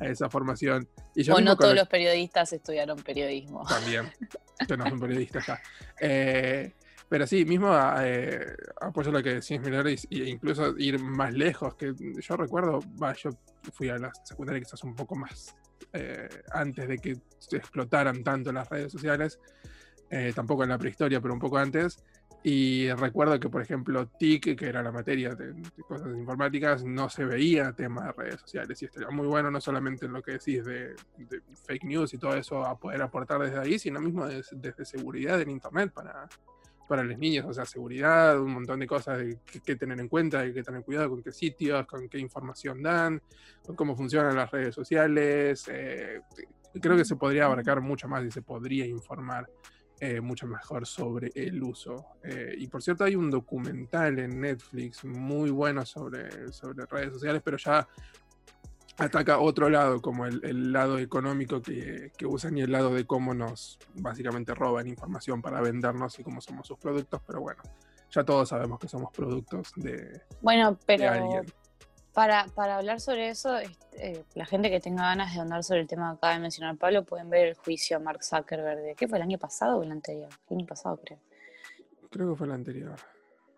a 0.00 0.06
esa 0.06 0.28
formación. 0.30 0.88
Y 1.14 1.24
yo 1.24 1.34
O 1.34 1.40
no 1.40 1.56
todos 1.56 1.74
los 1.74 1.88
periodistas 1.88 2.52
estudiaron 2.52 2.98
periodismo. 3.02 3.64
también. 3.66 4.12
Yo 4.68 4.76
no 4.76 4.84
soy 4.84 4.92
un 4.92 5.00
periodista 5.00 5.40
ya. 5.40 5.60
Eh, 6.00 6.72
pero 7.08 7.26
sí, 7.26 7.44
mismo 7.44 7.70
eh, 8.00 8.56
apoyo 8.80 9.12
lo 9.12 9.22
que 9.22 9.34
decís, 9.34 9.60
Miller, 9.60 9.86
y 10.10 10.22
incluso 10.24 10.76
ir 10.78 10.98
más 10.98 11.32
lejos. 11.32 11.74
Que 11.74 11.94
yo 12.20 12.36
recuerdo, 12.36 12.80
va, 13.02 13.12
yo 13.14 13.30
fui 13.72 13.88
a 13.88 13.98
la 13.98 14.10
secundaria 14.24 14.60
quizás 14.62 14.82
un 14.84 14.94
poco 14.96 15.14
más 15.14 15.54
eh, 15.92 16.28
antes 16.52 16.88
de 16.88 16.98
que 16.98 17.16
se 17.38 17.56
explotaran 17.58 18.22
tanto 18.24 18.52
las 18.52 18.68
redes 18.68 18.90
sociales. 18.92 19.38
eh, 20.10 20.32
tampoco 20.34 20.62
en 20.62 20.68
la 20.70 20.78
prehistoria, 20.78 21.20
pero 21.20 21.34
un 21.34 21.40
poco 21.40 21.58
antes. 21.58 22.02
Y 22.46 22.92
recuerdo 22.92 23.40
que, 23.40 23.48
por 23.48 23.62
ejemplo, 23.62 24.06
TIC, 24.06 24.54
que 24.56 24.66
era 24.66 24.82
la 24.82 24.92
materia 24.92 25.34
de, 25.34 25.54
cosas 25.88 26.08
informáticas, 26.14 26.84
no 26.84 27.08
se 27.08 27.24
veía 27.24 27.72
tema 27.72 28.04
de 28.06 28.12
redes 28.12 28.40
sociales. 28.40 28.80
Y 28.82 28.84
estaría 28.84 29.08
muy 29.10 29.26
bueno, 29.26 29.50
no 29.50 29.60
solamente 29.62 30.04
en 30.06 30.12
lo 30.12 30.22
que 30.22 30.32
decís 30.32 30.64
de, 30.64 30.94
fake 31.66 31.84
news 31.84 32.12
y 32.12 32.18
todo 32.18 32.34
eso, 32.36 32.62
a 32.64 32.78
poder 32.78 33.00
aportar 33.02 33.40
desde 33.40 33.58
ahí, 33.58 33.78
sino 33.78 33.98
mismo 33.98 34.26
des- 34.26 34.50
desde 34.52 34.84
seguridad 34.84 35.40
en 35.40 35.50
Internet 35.50 35.92
para, 35.94 36.28
para 36.88 37.02
los 37.02 37.18
niños. 37.18 37.46
O 37.48 37.52
sea, 37.52 37.64
seguridad, 37.64 38.40
un 38.40 38.52
montón 38.52 38.80
de 38.80 38.86
cosas 38.86 39.22
que, 39.44 39.60
que 39.60 39.76
tener 39.76 39.98
en 40.00 40.08
cuenta, 40.08 40.40
hay 40.40 40.52
que 40.52 40.62
tener 40.62 40.82
cuidado 40.82 41.10
con 41.10 41.22
qué 41.22 41.32
sitios, 41.32 41.86
con 41.86 42.08
qué 42.08 42.18
información 42.18 42.82
dan, 42.82 43.20
con 43.64 43.76
cómo 43.76 43.96
funcionan 43.96 44.36
las 44.36 44.50
redes 44.50 44.74
sociales. 44.74 45.68
eh, 45.68 46.20
creo 46.80 46.96
que 46.96 47.04
se 47.04 47.16
podría 47.16 47.44
abarcar 47.44 47.80
mucho 47.80 48.08
más 48.08 48.24
y 48.24 48.30
se 48.30 48.42
podría 48.42 48.86
informar 48.86 49.48
eh, 50.00 50.20
mucho 50.20 50.46
mejor 50.46 50.86
sobre 50.86 51.30
el 51.34 51.62
uso. 51.62 52.18
Eh, 52.22 52.54
y 52.58 52.66
por 52.66 52.82
cierto, 52.82 53.04
hay 53.04 53.14
un 53.14 53.30
documental 53.30 54.18
en 54.18 54.40
Netflix 54.40 55.04
muy 55.04 55.50
bueno 55.50 55.86
sobre, 55.86 56.52
sobre 56.52 56.84
redes 56.86 57.12
sociales, 57.12 57.42
pero 57.44 57.56
ya 57.56 57.86
ataca 58.98 59.38
otro 59.38 59.68
lado, 59.68 60.00
como 60.00 60.26
el, 60.26 60.44
el 60.44 60.72
lado 60.72 60.98
económico 60.98 61.60
que, 61.60 62.12
que 62.16 62.26
usan 62.26 62.56
y 62.58 62.62
el 62.62 62.72
lado 62.72 62.94
de 62.94 63.04
cómo 63.06 63.34
nos 63.34 63.78
básicamente 63.94 64.54
roban 64.54 64.86
información 64.86 65.42
para 65.42 65.60
vendernos 65.60 66.18
y 66.18 66.22
cómo 66.24 66.40
somos 66.40 66.66
sus 66.66 66.78
productos, 66.78 67.20
pero 67.26 67.40
bueno, 67.40 67.62
ya 68.10 68.24
todos 68.24 68.48
sabemos 68.48 68.78
que 68.78 68.88
somos 68.88 69.12
productos 69.12 69.72
de, 69.76 70.22
Bueno, 70.40 70.72
de 70.72 70.78
pero 70.86 71.10
alguien. 71.10 71.44
para, 72.12 72.46
para 72.54 72.76
hablar 72.76 73.00
sobre 73.00 73.28
eso, 73.30 73.56
este, 73.56 74.10
eh, 74.12 74.24
la 74.34 74.46
gente 74.46 74.70
que 74.70 74.80
tenga 74.80 75.02
ganas 75.04 75.34
de 75.34 75.40
andar 75.40 75.64
sobre 75.64 75.80
el 75.80 75.86
tema 75.88 76.10
que 76.12 76.16
acaba 76.18 76.34
de 76.34 76.40
mencionar 76.40 76.76
Pablo, 76.76 77.04
pueden 77.04 77.30
ver 77.30 77.48
el 77.48 77.54
juicio 77.54 77.96
a 77.96 78.00
Mark 78.00 78.22
Zuckerberg 78.22 78.80
de, 78.80 78.94
¿qué 78.94 79.08
fue, 79.08 79.18
el 79.18 79.22
año 79.22 79.38
pasado 79.38 79.78
o 79.78 79.82
el 79.82 79.90
anterior? 79.90 80.28
El 80.48 80.58
año 80.58 80.66
pasado, 80.66 81.00
creo. 81.04 81.18
Creo 82.10 82.30
que 82.30 82.36
fue 82.36 82.46
el 82.46 82.52
anterior. 82.52 82.94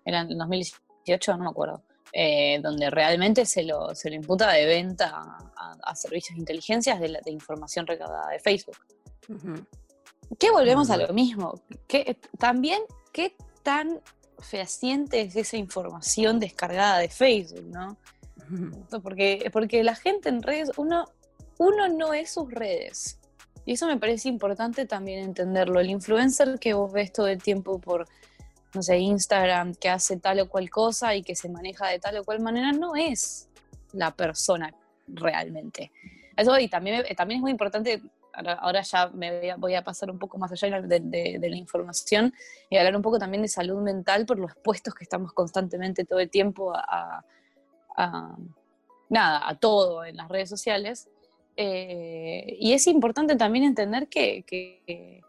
Era 0.05 0.21
en 0.21 0.39
2018, 0.39 1.37
no 1.37 1.45
me 1.45 1.51
acuerdo. 1.51 1.83
Eh, 2.13 2.61
donde 2.63 2.91
realmente 2.91 3.45
se 3.47 3.63
lo, 3.63 3.95
se 3.95 4.09
lo 4.11 4.17
imputa 4.17 4.51
de 4.53 4.67
venta 4.67 5.39
a, 5.83 5.95
servicios 5.95 6.37
de 6.37 6.41
inteligencias 6.41 7.01
de, 7.01 7.09
la- 7.09 7.21
de 7.21 7.31
información 7.31 7.87
recaudada 7.87 8.31
de 8.31 8.39
Facebook. 8.39 8.77
Ujú. 9.29 9.55
Que 10.39 10.51
volvemos 10.51 10.91
a 10.91 10.97
lo 10.97 11.13
mismo. 11.13 11.61
Que, 11.87 12.19
también, 12.39 12.81
¿qué 13.13 13.37
tan 13.63 14.01
fehaciente 14.39 15.21
es 15.23 15.37
esa 15.37 15.57
información 15.57 16.39
descargada 16.41 16.99
de 16.99 17.09
Facebook, 17.09 17.65
no? 17.67 17.97
Porque, 19.03 19.49
porque 19.53 19.83
la 19.83 19.95
gente 19.95 20.29
en 20.29 20.43
redes, 20.43 20.71
uno, 20.77 21.05
uno 21.59 21.89
no 21.89 22.13
es 22.15 22.33
sus 22.33 22.51
redes. 22.51 23.19
Y 23.65 23.73
eso 23.73 23.87
me 23.87 23.97
parece 23.97 24.29
importante 24.29 24.87
también 24.87 25.25
entenderlo. 25.25 25.81
El 25.81 25.91
influencer 25.91 26.59
que 26.61 26.75
vos 26.75 26.93
ves 26.93 27.13
todo 27.13 27.27
el 27.27 27.43
tiempo 27.43 27.81
por, 27.81 28.07
no 28.77 28.83
sé, 28.83 28.99
Instagram, 28.99 29.75
que 29.75 29.89
hace 29.89 30.17
tal 30.19 30.39
o 30.41 30.49
cual 30.49 30.71
cosa 30.71 31.15
y 31.17 31.23
que 31.23 31.35
se 31.35 31.49
maneja 31.49 31.89
de 31.89 31.99
tal 31.99 32.17
o 32.19 32.25
cual 32.25 32.41
manera, 32.41 32.71
no 32.73 32.95
es 32.95 33.49
la 33.93 34.11
persona 34.15 34.73
realmente. 35.09 35.91
Eso 36.37 36.57
y 36.59 36.69
también, 36.69 37.05
también 37.17 37.39
es 37.39 37.43
muy 37.43 37.51
importante, 37.51 38.03
ahora, 38.61 38.83
ya 38.83 39.09
me 39.09 39.55
voy 39.57 39.75
a, 39.75 39.83
pasar 39.83 40.11
un 40.11 40.19
poco 40.19 40.37
más 40.39 40.53
allá 40.53 40.83
de, 40.83 41.01
de- 41.01 41.39
de 41.41 41.51
la 41.51 41.57
información 41.57 42.33
y 42.69 42.77
hablar 42.77 42.95
un 42.95 43.03
poco 43.03 43.19
también 43.19 43.43
de 43.43 43.49
salud 43.49 43.81
mental 43.83 44.27
por 44.27 44.39
los 44.39 44.51
expuestos 44.53 44.95
que 44.95 45.05
estamos 45.05 45.33
constantemente 45.33 46.05
todo 46.05 46.21
el 46.21 46.29
tiempo 46.31 46.75
a- 46.75 46.85
a- 46.87 47.25
a, 47.97 48.37
nada, 49.09 49.49
a 49.49 49.55
todo 49.59 50.05
en 50.05 50.17
las 50.17 50.29
redes 50.29 50.51
sociales. 50.51 51.09
Eh, 51.57 52.57
y 52.61 52.75
es 52.75 52.87
importante 52.87 53.35
también 53.37 53.65
entender 53.65 54.09
que, 54.09 54.43
que, 54.43 55.23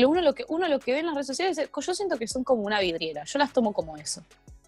que 0.00 0.06
uno, 0.06 0.20
lo 0.20 0.34
que 0.34 0.44
uno 0.48 0.66
lo 0.68 0.78
que 0.80 0.92
ve 0.92 0.98
en 1.00 1.06
las 1.06 1.14
redes 1.14 1.26
sociales, 1.28 1.56
eh, 1.58 1.68
yo 1.74 1.94
siento 1.94 2.18
que 2.18 2.26
son 2.26 2.42
como 2.44 2.62
una 2.62 2.80
vidriera, 2.80 3.24
yo 3.24 3.38
las 3.38 3.52
tomo 3.52 3.72
como 3.72 3.96
eso. 3.96 4.22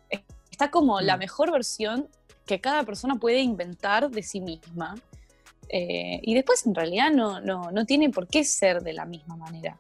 Es- 0.09 0.21
Está 0.51 0.71
como 0.71 1.01
la 1.01 1.17
Mm. 1.17 1.19
mejor 1.19 1.51
versión 1.53 2.09
que 2.47 2.61
cada 2.61 2.85
persona 2.85 3.17
puede 3.17 3.41
inventar 3.41 4.09
de 4.11 4.23
sí 4.23 4.41
misma. 4.41 4.95
Eh, 5.69 6.21
y 6.23 6.33
después 6.35 6.65
en 6.65 6.75
realidad 6.75 7.11
no, 7.11 7.41
no, 7.41 7.71
no 7.73 7.85
tiene 7.85 8.09
por 8.11 8.29
qué 8.29 8.45
ser 8.45 8.83
de 8.83 8.93
la 8.93 9.05
misma 9.05 9.37
manera. 9.37 9.77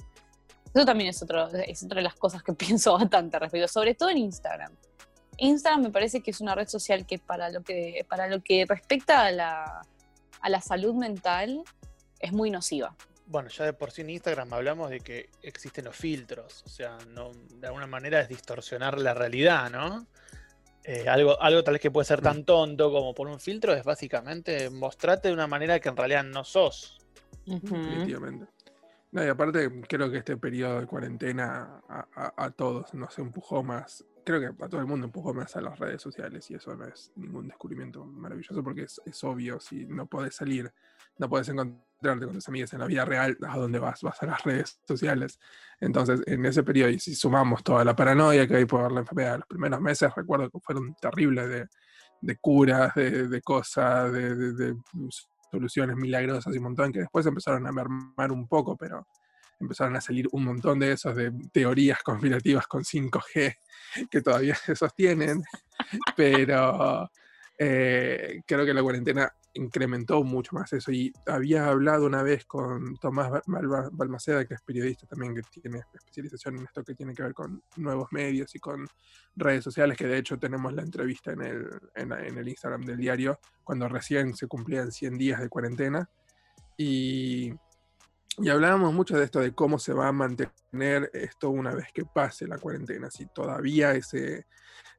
Eso 0.75 0.85
también 0.85 1.09
es, 1.11 1.23
otro, 1.23 1.47
es 1.49 1.83
otra 1.85 1.97
de 1.97 2.03
las 2.03 2.15
cosas 2.17 2.43
que 2.43 2.53
pienso 2.79 2.93
bastante 2.99 3.39
respecto, 3.39 3.69
sobre 3.69 3.95
todo 3.95 4.11
en 4.11 4.19
Instagram. 4.19 4.73
Instagram 5.39 5.83
me 5.83 5.91
parece 5.91 6.21
que 6.23 6.31
es 6.33 6.41
una 6.41 6.55
red 6.57 6.67
social 6.69 7.07
que 7.07 7.19
para 7.19 7.51
lo 7.51 7.63
que, 7.63 8.05
para 8.09 8.27
lo 8.27 8.43
que 8.43 8.67
respecta 8.67 9.27
a 9.27 9.31
la, 9.31 9.83
a 10.41 10.49
la 10.51 10.61
salud 10.61 10.95
mental 10.95 11.63
es 12.19 12.33
muy 12.33 12.51
nociva. 12.51 12.97
Bueno, 13.29 13.49
ya 13.49 13.65
de 13.65 13.73
por 13.73 13.91
sí 13.91 14.03
en 14.03 14.11
Instagram 14.11 14.53
hablamos 14.53 14.89
de 14.91 15.01
que 15.01 15.31
existen 15.43 15.85
los 15.87 15.97
filtros, 15.97 16.63
o 16.65 16.69
sea, 16.69 16.97
no, 17.09 17.33
de 17.33 17.67
alguna 17.67 17.87
manera 17.89 18.21
es 18.21 18.29
distorsionar 18.29 18.99
la 19.01 19.15
realidad, 19.15 19.69
¿no? 19.71 20.07
Eh, 20.85 21.09
algo, 21.09 21.41
algo 21.43 21.65
tal 21.65 21.73
vez 21.75 21.81
que 21.83 21.91
puede 21.91 22.05
ser 22.05 22.21
tan 22.21 22.45
tonto 22.45 22.93
como 22.93 23.13
por 23.13 23.27
un 23.27 23.41
filtro 23.41 23.73
es 23.75 23.83
básicamente 23.83 24.71
mostrarte 24.71 25.27
de 25.29 25.35
una 25.35 25.49
manera 25.49 25.81
que 25.81 25.89
en 25.89 25.97
realidad 25.97 26.23
no 26.23 26.45
sos. 26.45 26.99
Definitivamente. 27.45 28.47
No, 29.11 29.25
y 29.25 29.29
aparte, 29.29 29.81
creo 29.89 30.09
que 30.11 30.19
este 30.19 30.37
periodo 30.37 30.81
de 30.81 30.87
cuarentena 30.87 31.81
a, 31.89 32.07
a- 32.15 32.35
a 32.45 32.51
todos 32.51 32.95
nos 32.95 33.19
empujó 33.19 33.65
más. 33.65 34.05
Creo 34.25 34.41
que 34.41 34.65
a 34.65 34.69
todo 34.69 34.81
el 34.81 34.87
mundo 34.87 35.07
empujó 35.07 35.33
más 35.35 35.57
a 35.57 35.61
las 35.61 35.79
redes 35.79 36.03
sociales 36.03 36.49
y 36.51 36.55
eso 36.55 36.75
no 36.77 36.87
es 36.87 37.11
ningún 37.17 37.49
descubrimiento 37.49 38.05
maravilloso 38.05 38.63
porque 38.63 38.83
es, 38.83 39.01
es 39.07 39.25
obvio. 39.25 39.59
Si 39.59 39.87
no 39.87 40.07
podés 40.07 40.35
salir, 40.37 40.73
no 41.19 41.29
podés 41.29 41.49
encontrarte 41.97 42.27
con 42.27 42.35
tus 42.35 42.49
amigos 42.49 42.73
en 42.73 42.81
la 42.81 42.87
vida 42.87 43.05
real, 43.05 43.37
¿a 43.49 43.57
dónde 43.57 43.79
vas? 43.79 44.01
Vas 44.03 44.23
a 44.23 44.27
las 44.27 44.43
redes 44.45 44.79
sociales. 44.87 45.39
Entonces, 45.81 46.21
en 46.27 46.45
ese 46.45 46.63
periodo, 46.63 46.91
y 46.91 46.99
si 46.99 47.15
sumamos 47.15 47.63
toda 47.65 47.85
la 47.85 47.97
paranoia 47.97 48.47
que 48.47 48.57
hay 48.57 48.65
por 48.67 48.91
la 48.93 49.01
enfermedad, 49.01 49.39
los 49.39 49.47
primeros 49.47 49.81
meses 49.81 50.13
recuerdo 50.15 50.51
que 50.51 50.59
fueron 50.61 50.95
terribles 51.01 51.49
de, 51.49 51.67
de 52.21 52.37
curas, 52.37 52.95
de, 52.95 53.29
de 53.29 53.41
cosas, 53.43 54.13
de, 54.13 54.35
de- 54.35 54.53
de 54.53 54.77
soluciones 55.51 55.97
milagrosas 55.97 56.55
y 56.55 56.59
un 56.59 56.65
montón 56.65 56.93
que 56.93 57.01
después 57.01 57.25
empezaron 57.27 57.67
a 57.67 57.73
mermar 57.73 58.31
un 58.33 58.47
poco, 58.49 58.77
pero 58.77 59.07
empezaron 59.59 59.97
a 59.97 60.01
salir 60.03 60.29
un 60.33 60.45
montón 60.45 60.79
de 60.79 60.93
esos 60.93 61.15
de 61.17 61.33
teorías 61.53 62.03
conspirativas 62.03 62.67
con 62.67 62.85
5G 62.85 63.55
que 64.11 64.21
todavía 64.21 64.55
se 64.55 64.77
sostienen, 64.77 65.43
pero 66.15 67.11
eh, 67.59 68.43
creo 68.47 68.67
que 68.67 68.75
la 68.75 68.83
cuarentena 68.83 69.33
incrementó 69.57 70.23
mucho 70.23 70.55
más 70.55 70.73
eso 70.73 70.93
y 70.93 71.13
había 71.27 71.67
hablado 71.67 72.07
una 72.07 72.23
vez 72.23 72.45
con 72.45 72.97
Tomás 72.97 73.43
Balmaceda, 73.47 74.45
que 74.45 74.55
es 74.55 74.63
periodista 74.63 75.07
también, 75.07 75.35
que 75.35 75.43
tiene 75.61 75.83
especialización 75.95 76.59
en 76.59 76.65
esto 76.65 76.85
que 76.85 76.95
tiene 76.95 77.15
que 77.15 77.23
ver 77.23 77.35
con 77.35 77.63
nuevos 77.77 78.13
medios 78.13 78.55
y 78.55 78.59
con 78.59 78.87
redes 79.35 79.65
sociales, 79.65 79.97
que 79.97 80.07
de 80.07 80.19
hecho 80.19 80.39
tenemos 80.39 80.73
la 80.73 80.83
entrevista 80.83 81.33
en 81.33 81.43
el, 81.43 81.69
en, 81.95 82.13
en 82.13 82.39
el 82.39 82.49
Instagram 82.49 82.83
del 82.83 82.99
diario, 82.99 83.39
cuando 83.65 83.89
recién 83.89 84.35
se 84.35 84.47
cumplían 84.47 84.93
100 84.93 85.19
días 85.19 85.41
de 85.41 85.49
cuarentena. 85.49 86.09
Y, 86.77 87.53
y 88.39 88.49
hablábamos 88.51 88.93
mucho 88.93 89.17
de 89.17 89.25
esto, 89.25 89.41
de 89.41 89.55
cómo 89.55 89.79
se 89.79 89.93
va 89.95 90.09
a 90.09 90.13
mantener 90.13 91.11
esto 91.15 91.51
una 91.51 91.75
vez 91.75 91.87
que 91.95 92.05
pase 92.05 92.47
la 92.47 92.59
cuarentena, 92.59 93.11
si 93.11 93.27
todavía 93.27 93.93
ese, 93.93 94.47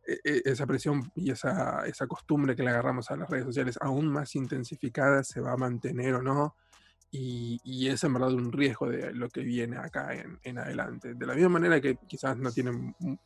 e- 0.05 0.19
e- 0.23 0.41
esa 0.45 0.65
presión 0.65 1.11
y 1.15 1.31
esa, 1.31 1.85
esa 1.85 2.07
costumbre 2.07 2.55
que 2.55 2.63
le 2.63 2.69
agarramos 2.71 3.11
a 3.11 3.17
las 3.17 3.29
redes 3.29 3.45
sociales 3.45 3.77
aún 3.81 4.07
más 4.07 4.35
intensificada 4.35 5.23
se 5.23 5.41
va 5.41 5.53
a 5.53 5.57
mantener 5.57 6.15
o 6.15 6.21
no. 6.21 6.55
y, 7.11 7.87
es 7.87 8.03
en 8.03 8.13
verdad 8.13 8.33
un 8.33 8.51
riesgo 8.51 8.89
de 8.89 9.13
lo 9.13 9.29
que 9.29 9.41
viene 9.41 9.77
acá 9.77 10.09
en, 10.43 10.57
adelante. 10.59 11.13
De 11.15 11.25
la 11.25 11.33
misma 11.35 11.49
manera 11.49 11.81
que 11.81 11.97
quizás 12.07 12.37
no 12.37 12.51
tiene 12.51 12.71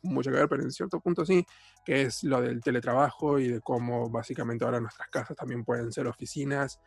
mucho 0.02 0.30
que 0.30 0.36
ver, 0.38 0.48
pero 0.48 0.62
en 0.62 0.70
cierto 0.70 1.00
punto 1.00 1.26
sí, 1.26 1.44
que 1.84 2.02
es 2.02 2.22
lo 2.24 2.40
del 2.40 2.60
teletrabajo 2.62 3.38
y 3.40 3.48
de 3.48 3.60
cómo 3.60 4.08
básicamente 4.10 4.64
ahora 4.64 4.80
nuestras 4.80 5.08
casas 5.10 5.36
también 5.36 5.64
pueden 5.64 5.92
ser 5.92 6.06
oficinas. 6.06 6.80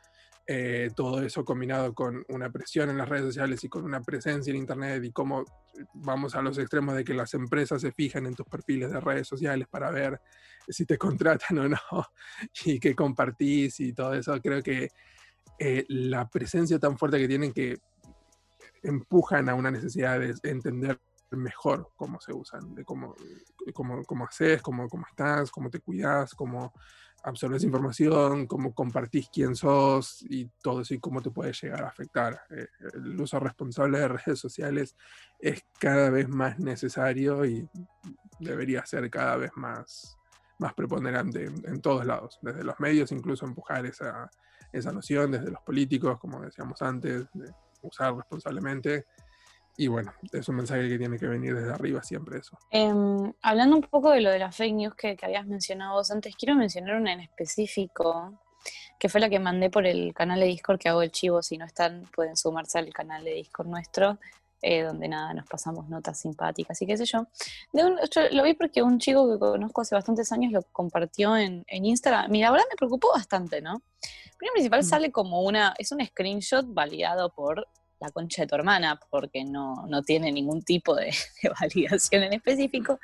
Eh, 0.47 0.91
todo 0.95 1.23
eso 1.23 1.43
combinado 1.43 1.95
con 1.95 2.23
una 2.29 2.51
presión 2.51 2.91
en 2.91 2.99
las 2.99 3.09
redes 3.09 3.25
sociales 3.25 3.63
y 3.63 3.69
con 3.69 3.83
una 3.83 4.01
presencia 4.01 4.51
en 4.51 4.57
Internet 4.57 5.03
y 5.03 5.11
cómo 5.11 5.43
vamos 5.95 6.35
a 6.35 6.41
los 6.43 6.59
extremos 6.59 6.95
de 6.95 7.03
que 7.03 7.15
las 7.15 7.33
empresas 7.33 7.81
se 7.81 7.91
fijan 7.91 8.27
en 8.27 8.35
tus 8.35 8.45
perfiles 8.45 8.91
de 8.91 8.99
redes 8.99 9.27
sociales 9.27 9.67
para 9.67 9.89
ver 9.89 10.21
si 10.67 10.85
te 10.85 10.97
contratan 10.99 11.57
o 11.57 11.69
no 11.69 11.79
y 12.63 12.79
qué 12.79 12.93
compartís 12.93 13.79
y 13.79 13.93
todo 13.93 14.13
eso, 14.13 14.39
creo 14.39 14.61
que 14.61 14.89
eh, 15.57 15.85
la 15.87 16.29
presencia 16.29 16.77
tan 16.77 16.95
fuerte 16.95 17.17
que 17.17 17.27
tienen 17.27 17.51
que 17.51 17.79
empujan 18.83 19.49
a 19.49 19.55
una 19.55 19.71
necesidad 19.71 20.19
de 20.19 20.35
entender 20.43 20.99
mejor 21.31 21.91
cómo 21.95 22.19
se 22.21 22.33
usan, 22.33 22.75
de 22.75 22.83
cómo, 22.83 23.15
cómo, 23.73 24.03
cómo 24.03 24.25
haces, 24.25 24.61
cómo, 24.61 24.87
cómo 24.87 25.05
estás, 25.09 25.51
cómo 25.51 25.69
te 25.69 25.79
cuidas, 25.79 26.33
cómo 26.33 26.73
absorbes 27.25 27.63
información, 27.63 28.45
cómo 28.45 28.73
compartís 28.73 29.29
quién 29.29 29.55
sos 29.55 30.23
y 30.29 30.45
todo 30.61 30.81
eso 30.81 30.93
y 30.93 30.99
cómo 30.99 31.21
te 31.21 31.31
puede 31.31 31.51
llegar 31.53 31.83
a 31.83 31.87
afectar. 31.87 32.39
Eh, 32.51 32.67
el 32.93 33.19
uso 33.19 33.39
responsable 33.39 33.99
de 33.99 34.07
redes 34.25 34.39
sociales 34.39 34.95
es 35.39 35.65
cada 35.79 36.09
vez 36.09 36.29
más 36.29 36.59
necesario 36.59 37.43
y 37.45 37.67
debería 38.39 38.85
ser 38.85 39.09
cada 39.09 39.37
vez 39.37 39.51
más, 39.55 40.17
más 40.59 40.73
preponderante 40.73 41.45
en 41.45 41.81
todos 41.81 42.05
lados, 42.05 42.37
desde 42.41 42.63
los 42.63 42.79
medios 42.79 43.11
incluso 43.11 43.45
empujar 43.45 43.85
esa, 43.85 44.29
esa 44.71 44.91
noción 44.91 45.31
desde 45.31 45.51
los 45.51 45.61
políticos, 45.63 46.19
como 46.19 46.41
decíamos 46.41 46.81
antes, 46.81 47.27
usar 47.81 48.15
responsablemente. 48.15 49.07
Y 49.77 49.87
bueno, 49.87 50.13
es 50.31 50.47
un 50.47 50.55
mensaje 50.55 50.87
que 50.87 50.97
tiene 50.97 51.17
que 51.17 51.27
venir 51.27 51.55
desde 51.55 51.71
arriba 51.71 52.01
siempre 52.01 52.39
eso. 52.39 52.57
Em, 52.69 53.33
hablando 53.41 53.75
un 53.75 53.81
poco 53.81 54.11
de 54.11 54.21
lo 54.21 54.29
de 54.31 54.39
las 54.39 54.55
fake 54.55 54.73
news 54.73 54.95
que, 54.95 55.17
habías 55.21 55.45
mencionado 55.45 55.95
vos 55.95 56.11
antes, 56.11 56.35
quiero 56.35 56.55
mencionar 56.55 56.95
una 56.95 57.13
en 57.13 57.19
específico, 57.19 58.39
que 58.97 59.09
fue 59.09 59.19
la 59.19 59.29
que 59.29 59.39
mandé 59.39 59.69
por 59.69 59.85
el 59.85 60.13
canal 60.13 60.39
de 60.39 60.45
Discord 60.45 60.79
que 60.79 60.89
hago 60.89 61.01
el 61.01 61.11
chivo. 61.11 61.41
Si 61.41 61.57
no 61.57 61.65
están, 61.65 62.03
pueden 62.15 62.37
sumarse 62.37 62.79
al 62.79 62.93
canal 62.93 63.23
de 63.23 63.33
Discord 63.33 63.67
nuestro. 63.67 64.17
Eh, 64.61 64.81
donde 64.81 65.07
nada, 65.07 65.31
nos 65.33 65.45
pasamos 65.45 65.89
notas 65.89 66.19
simpáticas 66.19 66.81
y 66.81 66.87
qué 66.87 66.97
sé 66.97 67.05
yo. 67.05 67.27
lo 67.73 68.43
vi 68.43 68.53
porque 68.55 68.81
un 68.81 68.97
chico 68.97 69.31
que 69.31 69.37
conozco 69.37 69.81
hace 69.81 69.93
bastantes 69.93 70.31
años 70.31 70.51
lo 70.51 70.63
compartió 70.71 71.37
en, 71.37 71.63
en 71.67 71.85
Instagram. 71.85 72.31
Mira, 72.31 72.47
ahora 72.47 72.63
me 72.67 72.75
preocupó 72.75 73.09
bastante, 73.13 73.61
¿no? 73.61 73.83
Primero 74.37 74.53
principal 74.53 74.79
mm. 74.79 74.83
sale 74.83 75.11
como 75.11 75.43
una, 75.43 75.75
es 75.77 75.91
un 75.91 76.03
screenshot 76.03 76.65
validado 76.73 77.29
por 77.29 77.67
la 77.99 78.11
concha 78.11 78.43
de 78.43 78.47
tu 78.47 78.55
hermana, 78.55 78.99
porque 79.09 79.43
no, 79.43 79.85
no 79.87 80.03
tiene 80.03 80.31
ningún 80.31 80.63
tipo 80.63 80.95
de, 80.95 81.13
de 81.43 81.51
validación 81.59 82.23
en 82.23 82.33
específico 82.33 82.97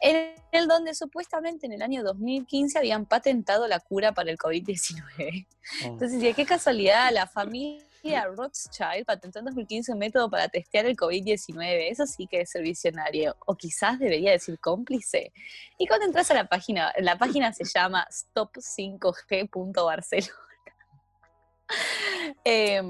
en 0.00 0.34
el 0.52 0.68
donde 0.68 0.94
supuestamente 0.94 1.66
en 1.66 1.72
el 1.72 1.82
año 1.82 2.04
2015 2.04 2.78
habían 2.78 3.04
patentado 3.06 3.66
la 3.66 3.80
cura 3.80 4.12
para 4.12 4.30
el 4.30 4.38
COVID-19. 4.38 5.48
Entonces, 5.82 6.20
¿de 6.20 6.34
qué 6.34 6.46
casualidad 6.46 7.10
la 7.12 7.26
familia 7.26 7.82
Rothschild 8.26 9.04
patentó 9.04 9.40
en 9.40 9.46
2015 9.46 9.90
un 9.92 9.98
método 9.98 10.30
para 10.30 10.48
testear 10.48 10.86
el 10.86 10.96
COVID-19? 10.96 11.90
Eso 11.90 12.06
sí 12.06 12.28
que 12.28 12.42
es 12.42 12.50
ser 12.50 12.62
visionario, 12.62 13.36
o 13.46 13.56
quizás 13.56 13.98
debería 13.98 14.30
decir 14.30 14.60
cómplice. 14.60 15.32
Y 15.78 15.88
cuando 15.88 16.06
entras 16.06 16.30
a 16.30 16.34
la 16.34 16.48
página, 16.48 16.92
la 16.98 17.18
página 17.18 17.52
se 17.52 17.64
llama 17.64 18.06
stop5g.barcelona. 18.10 20.32
eh, 22.44 22.80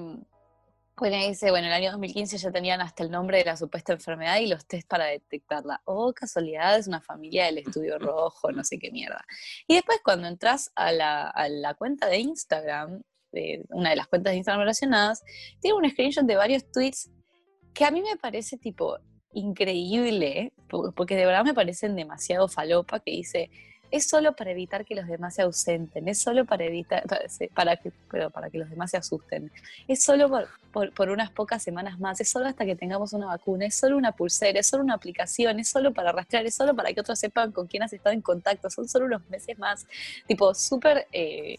bueno, 0.99 1.17
dice, 1.17 1.51
bueno, 1.51 1.67
en 1.67 1.73
el 1.73 1.79
año 1.79 1.91
2015 1.93 2.39
ya 2.39 2.51
tenían 2.51 2.81
hasta 2.81 3.03
el 3.03 3.11
nombre 3.11 3.39
de 3.39 3.45
la 3.45 3.57
supuesta 3.57 3.93
enfermedad 3.93 4.39
y 4.39 4.47
los 4.47 4.67
test 4.67 4.89
para 4.89 5.07
detectarla. 5.07 5.81
Oh, 5.85 6.13
casualidad, 6.13 6.79
es 6.79 6.89
una 6.89 7.01
familia 7.01 7.47
del 7.47 7.59
estudio 7.59 7.99
rojo, 7.99 8.51
no 8.53 8.65
sé 8.65 8.79
qué 8.79 8.91
mierda. 8.91 9.25
Y 9.67 9.75
después 9.75 10.01
cuando 10.05 10.29
entras 10.29 10.71
a 10.75 10.93
la, 10.93 11.29
a 11.29 11.49
la 11.49 11.75
cuenta 11.75 12.09
de 12.09 12.19
Instagram, 12.19 13.03
de 13.33 13.65
una 13.71 13.91
de 13.91 13.97
las 13.97 14.09
cuentas 14.09 14.33
de 14.33 14.39
Instagram 14.39 14.61
relacionadas, 14.61 15.23
tiene 15.61 15.77
un 15.77 15.89
screenshot 15.89 16.25
de 16.25 16.37
varios 16.37 16.71
tweets 16.71 17.11
que 17.75 17.85
a 17.85 17.91
mí 17.91 18.03
me 18.03 18.17
parece 18.17 18.59
tipo 18.59 18.99
increíble, 19.33 20.53
porque 20.97 21.17
de 21.17 21.27
verdad 21.27 21.45
me 21.45 21.55
parecen 21.55 21.95
demasiado 21.95 22.49
falopa, 22.49 23.01
que 23.01 23.13
dice, 23.13 23.51
es 23.91 24.09
solo 24.09 24.35
para 24.35 24.51
evitar 24.51 24.85
que 24.85 24.95
los 24.95 25.07
demás 25.07 25.35
se 25.35 25.43
ausenten, 25.43 26.09
es 26.09 26.19
solo 26.19 26.45
para 26.45 26.65
evitar, 26.65 27.05
para, 27.55 27.77
que, 27.77 27.93
pero 28.11 28.31
para 28.31 28.51
que 28.51 28.59
los 28.59 28.71
demás 28.71 28.91
se 28.91 28.97
asusten, 28.97 29.51
es 29.87 30.03
solo 30.03 30.31
por, 30.73 31.11
unas 31.11 31.31
pocas 31.31 31.63
semanas 31.63 31.99
más, 31.99 32.21
es 32.21 32.29
solo 32.29 32.47
hasta 32.47 32.65
que 32.65 32.77
tengamos 32.77 33.13
una 33.13 33.27
vacuna, 33.27 33.67
es 33.67 33.75
solo 33.75 33.97
una 33.97 34.13
pulsera, 34.13 34.61
es 34.61 34.67
solo 34.67 34.85
una 34.85 34.95
aplicación, 34.95 35.59
es 35.59 35.69
solo 35.69 35.93
para 35.93 36.13
rastrear, 36.13 36.47
es 36.47 36.55
solo 36.55 36.75
para 36.75 36.93
que 36.93 37.01
otros 37.01 37.19
sepan 37.19 37.53
con 37.53 37.67
quién 37.67 37.83
has 37.83 37.93
estado 37.93 38.15
en 38.15 38.23
contacto, 38.23 38.69
son 38.71 38.89
solo 38.89 39.07
unos 39.07 39.29
meses 39.29 39.59
más, 39.59 39.87
tipo, 40.27 40.55
súper... 40.55 41.07
Eh, 41.13 41.59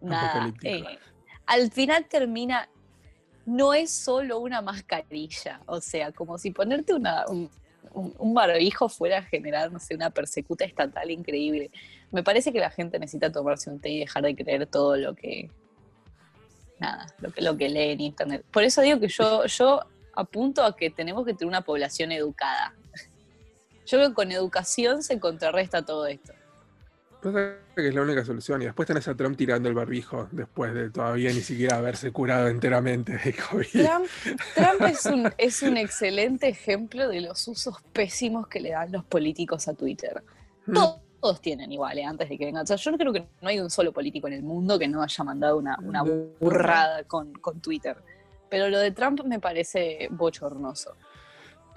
nada, 0.00 0.52
eh, 0.62 0.98
al 1.46 1.70
final 1.70 2.06
termina, 2.06 2.68
no 3.44 3.74
es 3.74 3.90
solo 3.90 4.38
una 4.38 4.62
mascarilla, 4.62 5.60
o 5.66 5.80
sea, 5.80 6.12
como 6.12 6.38
si 6.38 6.50
ponerte 6.50 6.94
una, 6.94 7.26
un, 7.28 7.50
un 7.94 8.34
barbijo 8.34 8.88
fuera 8.88 9.18
a 9.18 9.22
generar, 9.22 9.70
no 9.72 9.78
sé, 9.78 9.94
una 9.94 10.10
persecuta 10.10 10.64
estatal 10.64 11.10
increíble. 11.10 11.70
Me 12.10 12.22
parece 12.22 12.52
que 12.52 12.60
la 12.60 12.70
gente 12.70 12.98
necesita 12.98 13.32
tomarse 13.32 13.70
un 13.70 13.80
té 13.80 13.90
y 13.90 14.00
dejar 14.00 14.22
de 14.22 14.36
creer 14.36 14.66
todo 14.66 14.96
lo 14.96 15.14
que. 15.14 15.50
Nada, 16.78 17.06
lo 17.20 17.30
que, 17.32 17.40
lo 17.42 17.56
que 17.56 17.68
lee 17.68 17.92
en 17.92 18.00
internet. 18.00 18.44
Por 18.50 18.64
eso 18.64 18.82
digo 18.82 18.98
que 18.98 19.08
yo, 19.08 19.46
yo 19.46 19.80
apunto 20.14 20.64
a 20.64 20.76
que 20.76 20.90
tenemos 20.90 21.24
que 21.24 21.32
tener 21.32 21.48
una 21.48 21.62
población 21.62 22.12
educada. 22.12 22.74
Yo 23.86 23.98
creo 23.98 24.08
que 24.08 24.14
con 24.14 24.32
educación 24.32 25.02
se 25.02 25.18
contrarresta 25.18 25.84
todo 25.84 26.06
esto. 26.06 26.32
Pasa 27.22 27.54
que 27.76 27.88
es 27.88 27.94
la 27.94 28.02
única 28.02 28.24
solución. 28.24 28.62
Y 28.62 28.64
después 28.64 28.86
tenés 28.86 29.06
a 29.06 29.14
Trump 29.14 29.36
tirando 29.36 29.68
el 29.68 29.74
barbijo 29.74 30.28
después 30.32 30.74
de 30.74 30.90
todavía 30.90 31.30
ni 31.32 31.40
siquiera 31.40 31.76
haberse 31.76 32.10
curado 32.10 32.48
enteramente 32.48 33.12
de 33.16 33.32
COVID. 33.32 33.86
Trump, 34.54 34.82
es, 34.88 35.06
un, 35.06 35.32
es, 35.38 35.62
un, 35.62 35.76
excelente 35.76 36.48
ejemplo 36.48 37.08
de 37.08 37.20
los 37.20 37.46
usos 37.46 37.76
pésimos 37.92 38.48
que 38.48 38.58
le 38.60 38.70
dan 38.70 38.90
los 38.90 39.04
políticos 39.04 39.68
a 39.68 39.74
Twitter. 39.74 40.22
Mm. 40.66 40.74
Todos, 40.74 41.40
tienen 41.40 41.70
igual, 41.70 41.96
eh, 41.96 42.04
antes 42.04 42.28
de 42.28 42.36
que 42.36 42.46
vengan. 42.46 42.66
yo 42.66 42.90
no 42.90 42.98
creo 42.98 43.12
que 43.12 43.24
no 43.40 43.48
hay 43.48 43.60
un 43.60 43.70
solo 43.70 43.92
político 43.92 44.26
en 44.26 44.32
el 44.32 44.42
mundo 44.42 44.76
que 44.76 44.88
no 44.88 45.00
haya 45.00 45.22
mandado 45.22 45.56
una, 45.56 45.78
una 45.80 46.02
burrada 46.02 47.04
con, 47.04 47.32
con 47.34 47.60
Twitter. 47.60 47.96
Pero 48.50 48.68
lo 48.68 48.80
de 48.80 48.90
Trump 48.90 49.22
me 49.24 49.38
parece 49.38 50.08
bochornoso. 50.10 50.96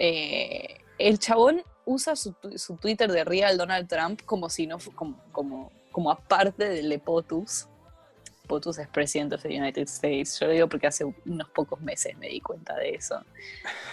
Eh, 0.00 0.78
el 0.98 1.20
chabón 1.20 1.62
usa 1.86 2.14
su, 2.16 2.34
Twitter 2.80 3.10
de 3.10 3.24
Real 3.24 3.56
Donald 3.56 3.88
Trump 3.88 4.20
como 4.26 4.50
si 4.50 4.66
no 4.66 4.78
como, 4.94 5.22
como, 5.32 5.72
como 5.90 6.10
aparte 6.10 6.68
del 6.68 6.90
de 6.90 6.98
POTUS. 6.98 7.68
POTUS 8.46 8.78
es 8.78 8.88
presidente 8.88 9.36
de 9.36 9.58
United 9.58 9.82
States. 9.84 10.38
Yo 10.38 10.46
lo 10.46 10.52
digo 10.52 10.68
porque 10.68 10.86
hace 10.86 11.04
unos 11.04 11.48
pocos 11.50 11.80
meses 11.80 12.16
me 12.18 12.28
di 12.28 12.40
cuenta 12.40 12.76
de 12.76 12.90
eso. 12.90 13.24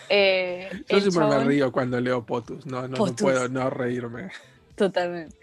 Eh, 0.10 0.70
Yo 0.90 1.00
siempre 1.00 1.26
me 1.26 1.44
río 1.46 1.72
cuando 1.72 2.00
leo 2.00 2.26
POTUS. 2.26 2.66
No, 2.66 2.88
no, 2.88 3.06
puedo 3.16 3.48
no 3.48 3.70
reírme. 3.70 4.32
Totalmente. 4.76 5.38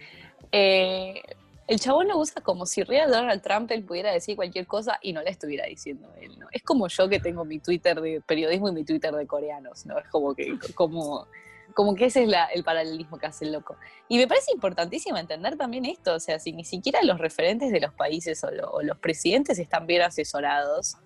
Eh, 0.53 1.23
el 1.71 1.79
chabón 1.79 2.09
lo 2.09 2.19
usa 2.19 2.43
como 2.43 2.67
si 2.67 2.83
Real 2.83 3.11
Donald 3.11 3.43
Trump 3.43 3.71
él 3.71 3.85
pudiera 3.85 4.13
decir 4.13 4.35
cualquier 4.35 4.67
cosa 4.67 4.99
y 5.03 5.13
no 5.13 5.23
le 5.23 5.31
estuviera 5.31 5.67
diciendo 5.67 6.09
él, 6.21 6.37
¿no? 6.37 6.49
Es 6.51 6.63
como 6.65 6.89
yo 6.89 7.09
que 7.09 7.21
tengo 7.21 7.45
mi 7.45 7.61
Twitter 7.61 8.01
de 8.01 8.21
periodismo 8.21 8.69
y 8.71 8.73
mi 8.73 8.85
Twitter 8.85 9.15
de 9.15 9.25
coreanos, 9.29 9.87
¿no? 9.87 9.97
Es 9.97 10.09
como 10.09 10.35
que, 10.35 10.59
como 10.75 11.29
como 11.75 11.95
que 11.95 12.07
ese 12.07 12.25
es 12.25 12.33
el 12.55 12.65
paralelismo 12.65 13.19
que 13.19 13.27
hace 13.27 13.45
el 13.45 13.53
loco. 13.53 13.77
Y 14.09 14.19
me 14.19 14.27
parece 14.27 14.53
importantísimo 14.53 15.17
entender 15.17 15.57
también 15.57 15.85
esto, 15.85 16.15
o 16.15 16.21
sea, 16.21 16.39
si 16.39 16.53
ni 16.53 16.65
siquiera 16.65 17.01
los 17.03 17.19
referentes 17.19 17.73
de 17.73 17.81
los 17.81 17.93
países 17.95 18.43
o, 18.45 18.83
los 18.83 18.99
presidentes 18.99 19.59
están 19.59 19.87
bien 19.87 20.03
asesorados, 20.03 20.97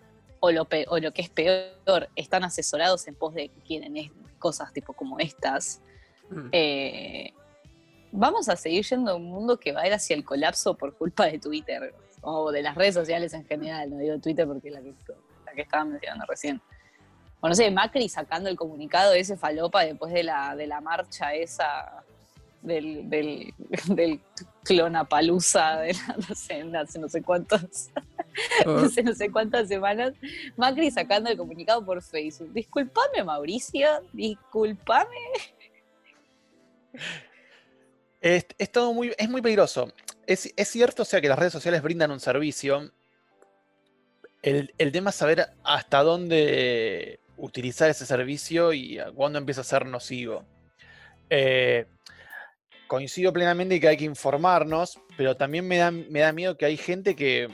o 0.41 0.51
lo, 0.51 0.69
o 0.89 0.99
lo 0.99 1.13
que 1.13 1.23
es 1.23 1.31
peor, 1.31 2.09
están 2.17 2.45
asesorados 2.45 3.09
en 3.09 3.15
pos 3.15 3.35
de 3.35 3.51
quieren 3.67 4.13
cosas 4.39 4.73
tipo 4.73 4.93
como 4.93 5.19
estas, 5.19 5.81
mm. 6.29 6.49
eh, 6.53 7.33
vamos 8.13 8.49
a 8.49 8.57
seguir 8.57 8.85
yendo 8.85 9.13
a 9.13 9.15
un 9.15 9.25
mundo 9.25 9.59
que 9.59 9.73
va 9.73 9.83
a 9.83 9.87
ir 9.87 9.95
hacia 9.95 10.15
el 10.15 10.25
colapso 10.25 10.75
por 10.77 10.97
culpa 10.97 11.27
de 11.27 11.39
Twitter, 11.39 11.95
o 12.25 12.51
de 12.51 12.63
las 12.63 12.75
redes 12.75 12.95
sociales 12.95 13.35
en 13.35 13.45
general, 13.45 13.91
no 13.91 13.99
digo 13.99 14.19
Twitter 14.19 14.47
porque 14.47 14.69
es 14.69 14.75
la 14.75 14.81
que, 14.81 14.95
la 15.47 15.53
que 15.53 15.63
estaba 15.63 15.85
mencionando 15.85 16.25
recién 16.27 16.61
o 17.45 17.49
no 17.49 17.55
sé, 17.55 17.71
Macri 17.71 18.09
sacando 18.09 18.49
el 18.49 18.57
comunicado 18.57 19.13
de 19.13 19.21
ese 19.21 19.37
falopa 19.37 19.85
después 19.85 20.15
de 20.15 20.23
la, 20.23 20.57
de 20.57 20.67
la 20.67 20.81
marcha 20.81 21.35
esa 21.35 22.03
del, 22.63 23.11
del, 23.11 23.53
del 23.89 24.19
clonapalusa 24.63 25.81
de 25.81 25.93
no 26.27 26.35
sé, 26.35 26.65
hace 26.75 26.99
no 26.99 27.07
sé 27.07 27.21
cuántos, 27.21 27.91
no, 28.65 28.89
sé, 28.89 29.03
no 29.03 29.13
sé 29.13 29.31
cuántas 29.31 29.69
semanas, 29.69 30.15
Macri 30.57 30.91
sacando 30.91 31.29
el 31.29 31.37
comunicado 31.37 31.85
por 31.85 32.03
Facebook. 32.03 32.51
Disculpame, 32.55 33.23
Mauricio, 33.23 33.89
disculpame. 34.15 35.19
Es, 38.23 38.47
todo 38.73 38.95
muy, 38.95 39.13
es 39.19 39.29
muy 39.29 39.43
peligroso. 39.43 39.93
Es, 40.27 40.51
es, 40.57 40.69
cierto, 40.69 41.03
o 41.03 41.05
sea, 41.05 41.21
que 41.21 41.29
las 41.29 41.39
redes 41.39 41.53
sociales 41.53 41.83
brindan 41.83 42.11
un 42.11 42.21
servicio 42.21 42.91
El, 44.41 44.73
el 44.79 44.93
tema 44.93 45.11
es 45.11 45.17
saber 45.17 45.51
hasta 45.63 46.03
dónde 46.03 47.21
utilizar 47.37 47.91
ese 47.91 48.07
servicio 48.07 48.73
y 48.73 48.99
a 48.99 49.11
cuándo 49.13 49.39
empieza 49.39 49.63
a 49.63 49.65
ser 49.65 49.87
nocivo. 49.87 50.45
Eh, 51.31 51.87
coincido 52.87 53.33
plenamente 53.33 53.81
que 53.81 53.89
hay 53.89 53.97
que 53.97 54.05
informarnos, 54.05 55.01
pero 55.17 55.37
también 55.37 55.67
me 55.67 55.79
da, 55.79 55.91
me 55.91 56.21
da 56.21 56.33
miedo 56.33 56.57
que 56.57 56.67
hay 56.67 56.77
gente 56.77 57.17
que, 57.17 57.49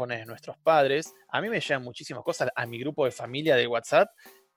pone 0.00 0.24
nuestros 0.24 0.56
padres, 0.56 1.12
a 1.28 1.42
mí 1.42 1.50
me 1.50 1.60
llegan 1.60 1.82
muchísimas 1.82 2.24
cosas 2.24 2.48
a 2.56 2.64
mi 2.64 2.78
grupo 2.78 3.04
de 3.04 3.10
familia 3.10 3.54
de 3.54 3.66
WhatsApp, 3.66 4.08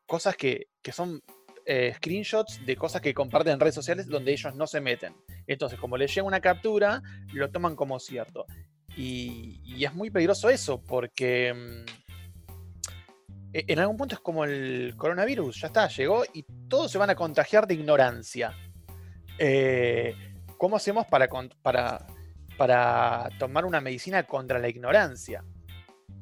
cosas 0.06 0.38
que, 0.38 0.68
que 0.82 0.94
son 0.94 1.22
eh, 1.66 1.92
screenshots 1.98 2.66
de 2.66 2.78
cosas 2.78 3.02
que 3.02 3.14
comparten 3.14 3.52
en 3.52 3.60
redes 3.60 3.76
sociales 3.76 4.08
donde 4.08 4.32
ellos 4.32 4.56
no 4.56 4.68
se 4.68 4.80
meten. 4.80 5.14
Entonces, 5.46 5.78
como 5.78 5.98
les 5.98 6.16
llega 6.16 6.26
una 6.26 6.40
captura, 6.40 7.02
lo 7.34 7.52
toman 7.52 7.76
como 7.76 8.00
cierto. 8.00 8.46
Y, 8.96 9.60
y 9.66 9.84
es 9.84 9.94
muy 9.94 10.10
peligroso 10.10 10.50
eso, 10.50 10.82
porque 10.82 11.54
mm, 11.54 12.03
en 13.54 13.80
algún 13.80 13.98
punto 13.98 14.16
es 14.16 14.22
como 14.22 14.44
el 14.46 14.96
coronavirus, 14.98 15.62
ya 15.62 15.68
está, 15.68 15.88
llegó 15.88 16.24
y 16.34 16.44
todos 16.68 16.92
se 16.92 16.98
van 16.98 17.12
a 17.12 17.16
contagiar 17.16 17.68
de 17.68 17.76
ignorancia. 17.76 18.54
Eh, 19.38 20.16
¿Cómo 20.58 20.76
hacemos 20.76 21.06
para, 21.08 21.28
tomar 23.38 23.66
una 23.66 23.82
medicina 23.82 24.24
contra 24.24 24.60
la 24.60 24.70
ignorancia? 24.70 25.44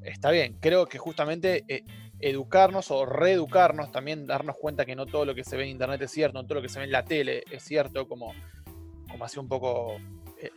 Está 0.01 0.31
bien, 0.31 0.57
creo 0.59 0.87
que 0.87 0.97
justamente 0.97 1.63
eh, 1.67 1.83
educarnos 2.19 2.91
o 2.91 3.05
reeducarnos, 3.05 3.91
también 3.91 4.25
darnos 4.27 4.57
cuenta 4.57 4.85
que 4.85 4.95
no 4.95 5.05
todo 5.05 5.25
lo 5.25 5.35
que 5.35 5.43
se 5.43 5.55
ve 5.55 5.63
en 5.63 5.69
internet 5.69 6.01
es 6.01 6.11
cierto, 6.11 6.41
no 6.41 6.45
todo 6.45 6.55
lo 6.55 6.61
que 6.61 6.69
se 6.69 6.79
ve 6.79 6.85
en 6.85 6.91
la 6.91 7.05
tele 7.05 7.43
es 7.49 7.63
cierto, 7.63 8.07
como, 8.07 8.33
como 9.09 9.23
hacía 9.23 9.41
un 9.41 9.47
poco 9.47 9.97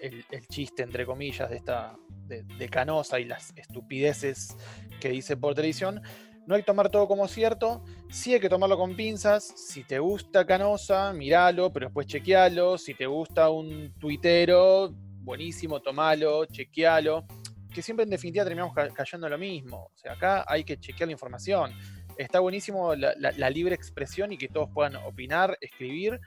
el, 0.01 0.47
chiste, 0.49 0.83
entre 0.83 1.07
comillas, 1.07 1.51
de 1.51 1.57
esta 1.57 1.97
de, 2.27 2.69
Canosa 2.69 3.21
y 3.21 3.25
las 3.25 3.53
estupideces 3.57 4.57
que 5.01 5.11
dice 5.11 5.37
por 5.37 5.55
televisión. 5.55 6.01
No 6.47 6.55
hay 6.55 6.63
que 6.63 6.67
tomar 6.67 6.91
todo 6.91 7.09
como 7.09 7.27
cierto, 7.27 7.83
sí 8.11 8.35
hay 8.35 8.41
que 8.41 8.49
tomarlo 8.49 8.77
con 8.77 8.95
pinzas. 8.95 9.45
Si 9.57 9.85
te 9.85 9.99
gusta 9.99 10.45
Canosa, 10.45 11.13
míralo, 11.13 11.73
pero 11.73 11.87
después 11.87 12.07
chequealo. 12.07 12.77
Si 12.77 12.95
te 12.95 13.07
gusta 13.07 13.51
un 13.51 13.95
tuitero, 13.99 14.91
buenísimo, 15.23 15.81
tomalo, 15.81 16.45
chequealo. 16.47 17.27
Que 17.73 17.83
siempre 17.83 18.05
en 18.05 18.11
definitiva 18.11 18.45
terminamos 18.45 18.75
cayendo 18.95 19.27
en 19.27 19.33
lo 19.33 19.39
mismo. 19.39 19.91
O 19.93 19.97
sea, 19.97 20.13
acá 20.13 20.45
hay 20.47 20.65
que 20.65 20.79
chequear 20.79 21.09
la 21.09 21.13
información. 21.13 21.73
Está 22.17 22.41
buenísimo 22.41 22.95
la 22.95 23.51
libre 23.51 23.75
expresión 23.75 24.33
y 24.33 24.39
que 24.39 24.49
todos 24.49 24.69
puedan 24.73 24.97
opinar, 24.97 25.59
escribir, 25.61 26.21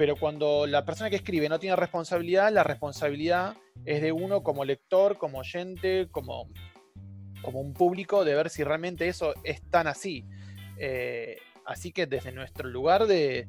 pero 0.00 0.16
cuando 0.16 0.66
la 0.66 0.86
persona 0.86 1.10
que 1.10 1.16
escribe 1.16 1.46
no 1.50 1.58
tiene 1.58 1.76
responsabilidad, 1.76 2.50
la 2.50 2.64
responsabilidad 2.64 3.54
es 3.84 4.00
de 4.00 4.12
uno 4.12 4.42
como 4.42 4.64
lector, 4.64 5.18
como 5.18 5.40
oyente, 5.40 6.08
como, 6.10 6.48
como 7.42 7.60
un 7.60 7.72
público, 7.72 8.24
de 8.24 8.34
ver 8.34 8.50
si 8.50 8.64
realmente 8.64 9.08
eso 9.08 9.34
es 9.44 9.62
tan 9.70 9.86
así. 9.86 10.24
Eh, 10.78 11.36
así 11.66 11.92
que 11.92 12.06
desde 12.06 12.32
nuestro 12.32 12.68
lugar 12.68 13.06
de, 13.06 13.46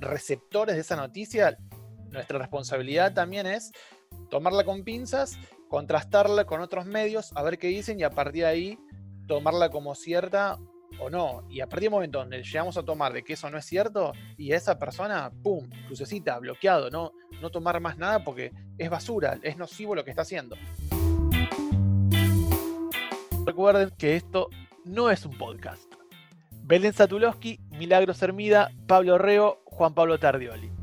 receptores 0.00 0.74
de 0.74 0.80
esa 0.80 0.96
noticia, 0.96 1.56
nuestra 2.10 2.38
responsabilidad 2.38 3.14
también 3.14 3.46
es 3.46 3.72
tomarla 4.30 4.64
con 4.64 4.84
pinzas, 4.84 5.38
contrastarla 5.68 6.44
con 6.44 6.60
otros 6.60 6.86
medios, 6.86 7.32
a 7.36 7.42
ver 7.42 7.58
qué 7.58 7.68
dicen 7.68 8.00
y 8.00 8.02
a 8.02 8.10
partir 8.10 8.42
de 8.42 8.48
ahí 8.48 8.78
tomarla 9.28 9.70
como 9.70 9.94
cierta 9.94 10.58
o 10.98 11.10
no. 11.10 11.46
Y 11.50 11.60
a 11.60 11.66
partir 11.66 11.84
del 11.84 11.90
momento 11.90 12.18
donde 12.18 12.42
llegamos 12.42 12.76
a 12.76 12.82
tomar 12.82 13.12
de 13.12 13.22
que 13.22 13.34
eso 13.34 13.50
no 13.50 13.58
es 13.58 13.64
cierto, 13.64 14.12
y 14.36 14.52
esa 14.52 14.78
persona, 14.78 15.30
¡pum! 15.42 15.68
Crucecita, 15.86 16.38
bloqueado, 16.38 16.90
no, 16.90 17.12
no 17.40 17.50
tomar 17.50 17.80
más 17.80 17.98
nada 17.98 18.24
porque 18.24 18.52
es 18.78 18.90
basura, 18.90 19.38
es 19.42 19.56
nocivo 19.56 19.94
lo 19.94 20.04
que 20.04 20.10
está 20.10 20.22
haciendo. 20.22 20.56
Recuerden 23.56 23.90
que 23.96 24.16
esto 24.16 24.50
no 24.84 25.08
es 25.08 25.24
un 25.24 25.38
podcast. 25.38 25.90
Belén 26.64 26.92
Satulowski, 26.92 27.58
Milagros 27.70 28.20
Hermida, 28.20 28.70
Pablo 28.86 29.16
Reo, 29.16 29.62
Juan 29.64 29.94
Pablo 29.94 30.18
Tardioli. 30.18 30.75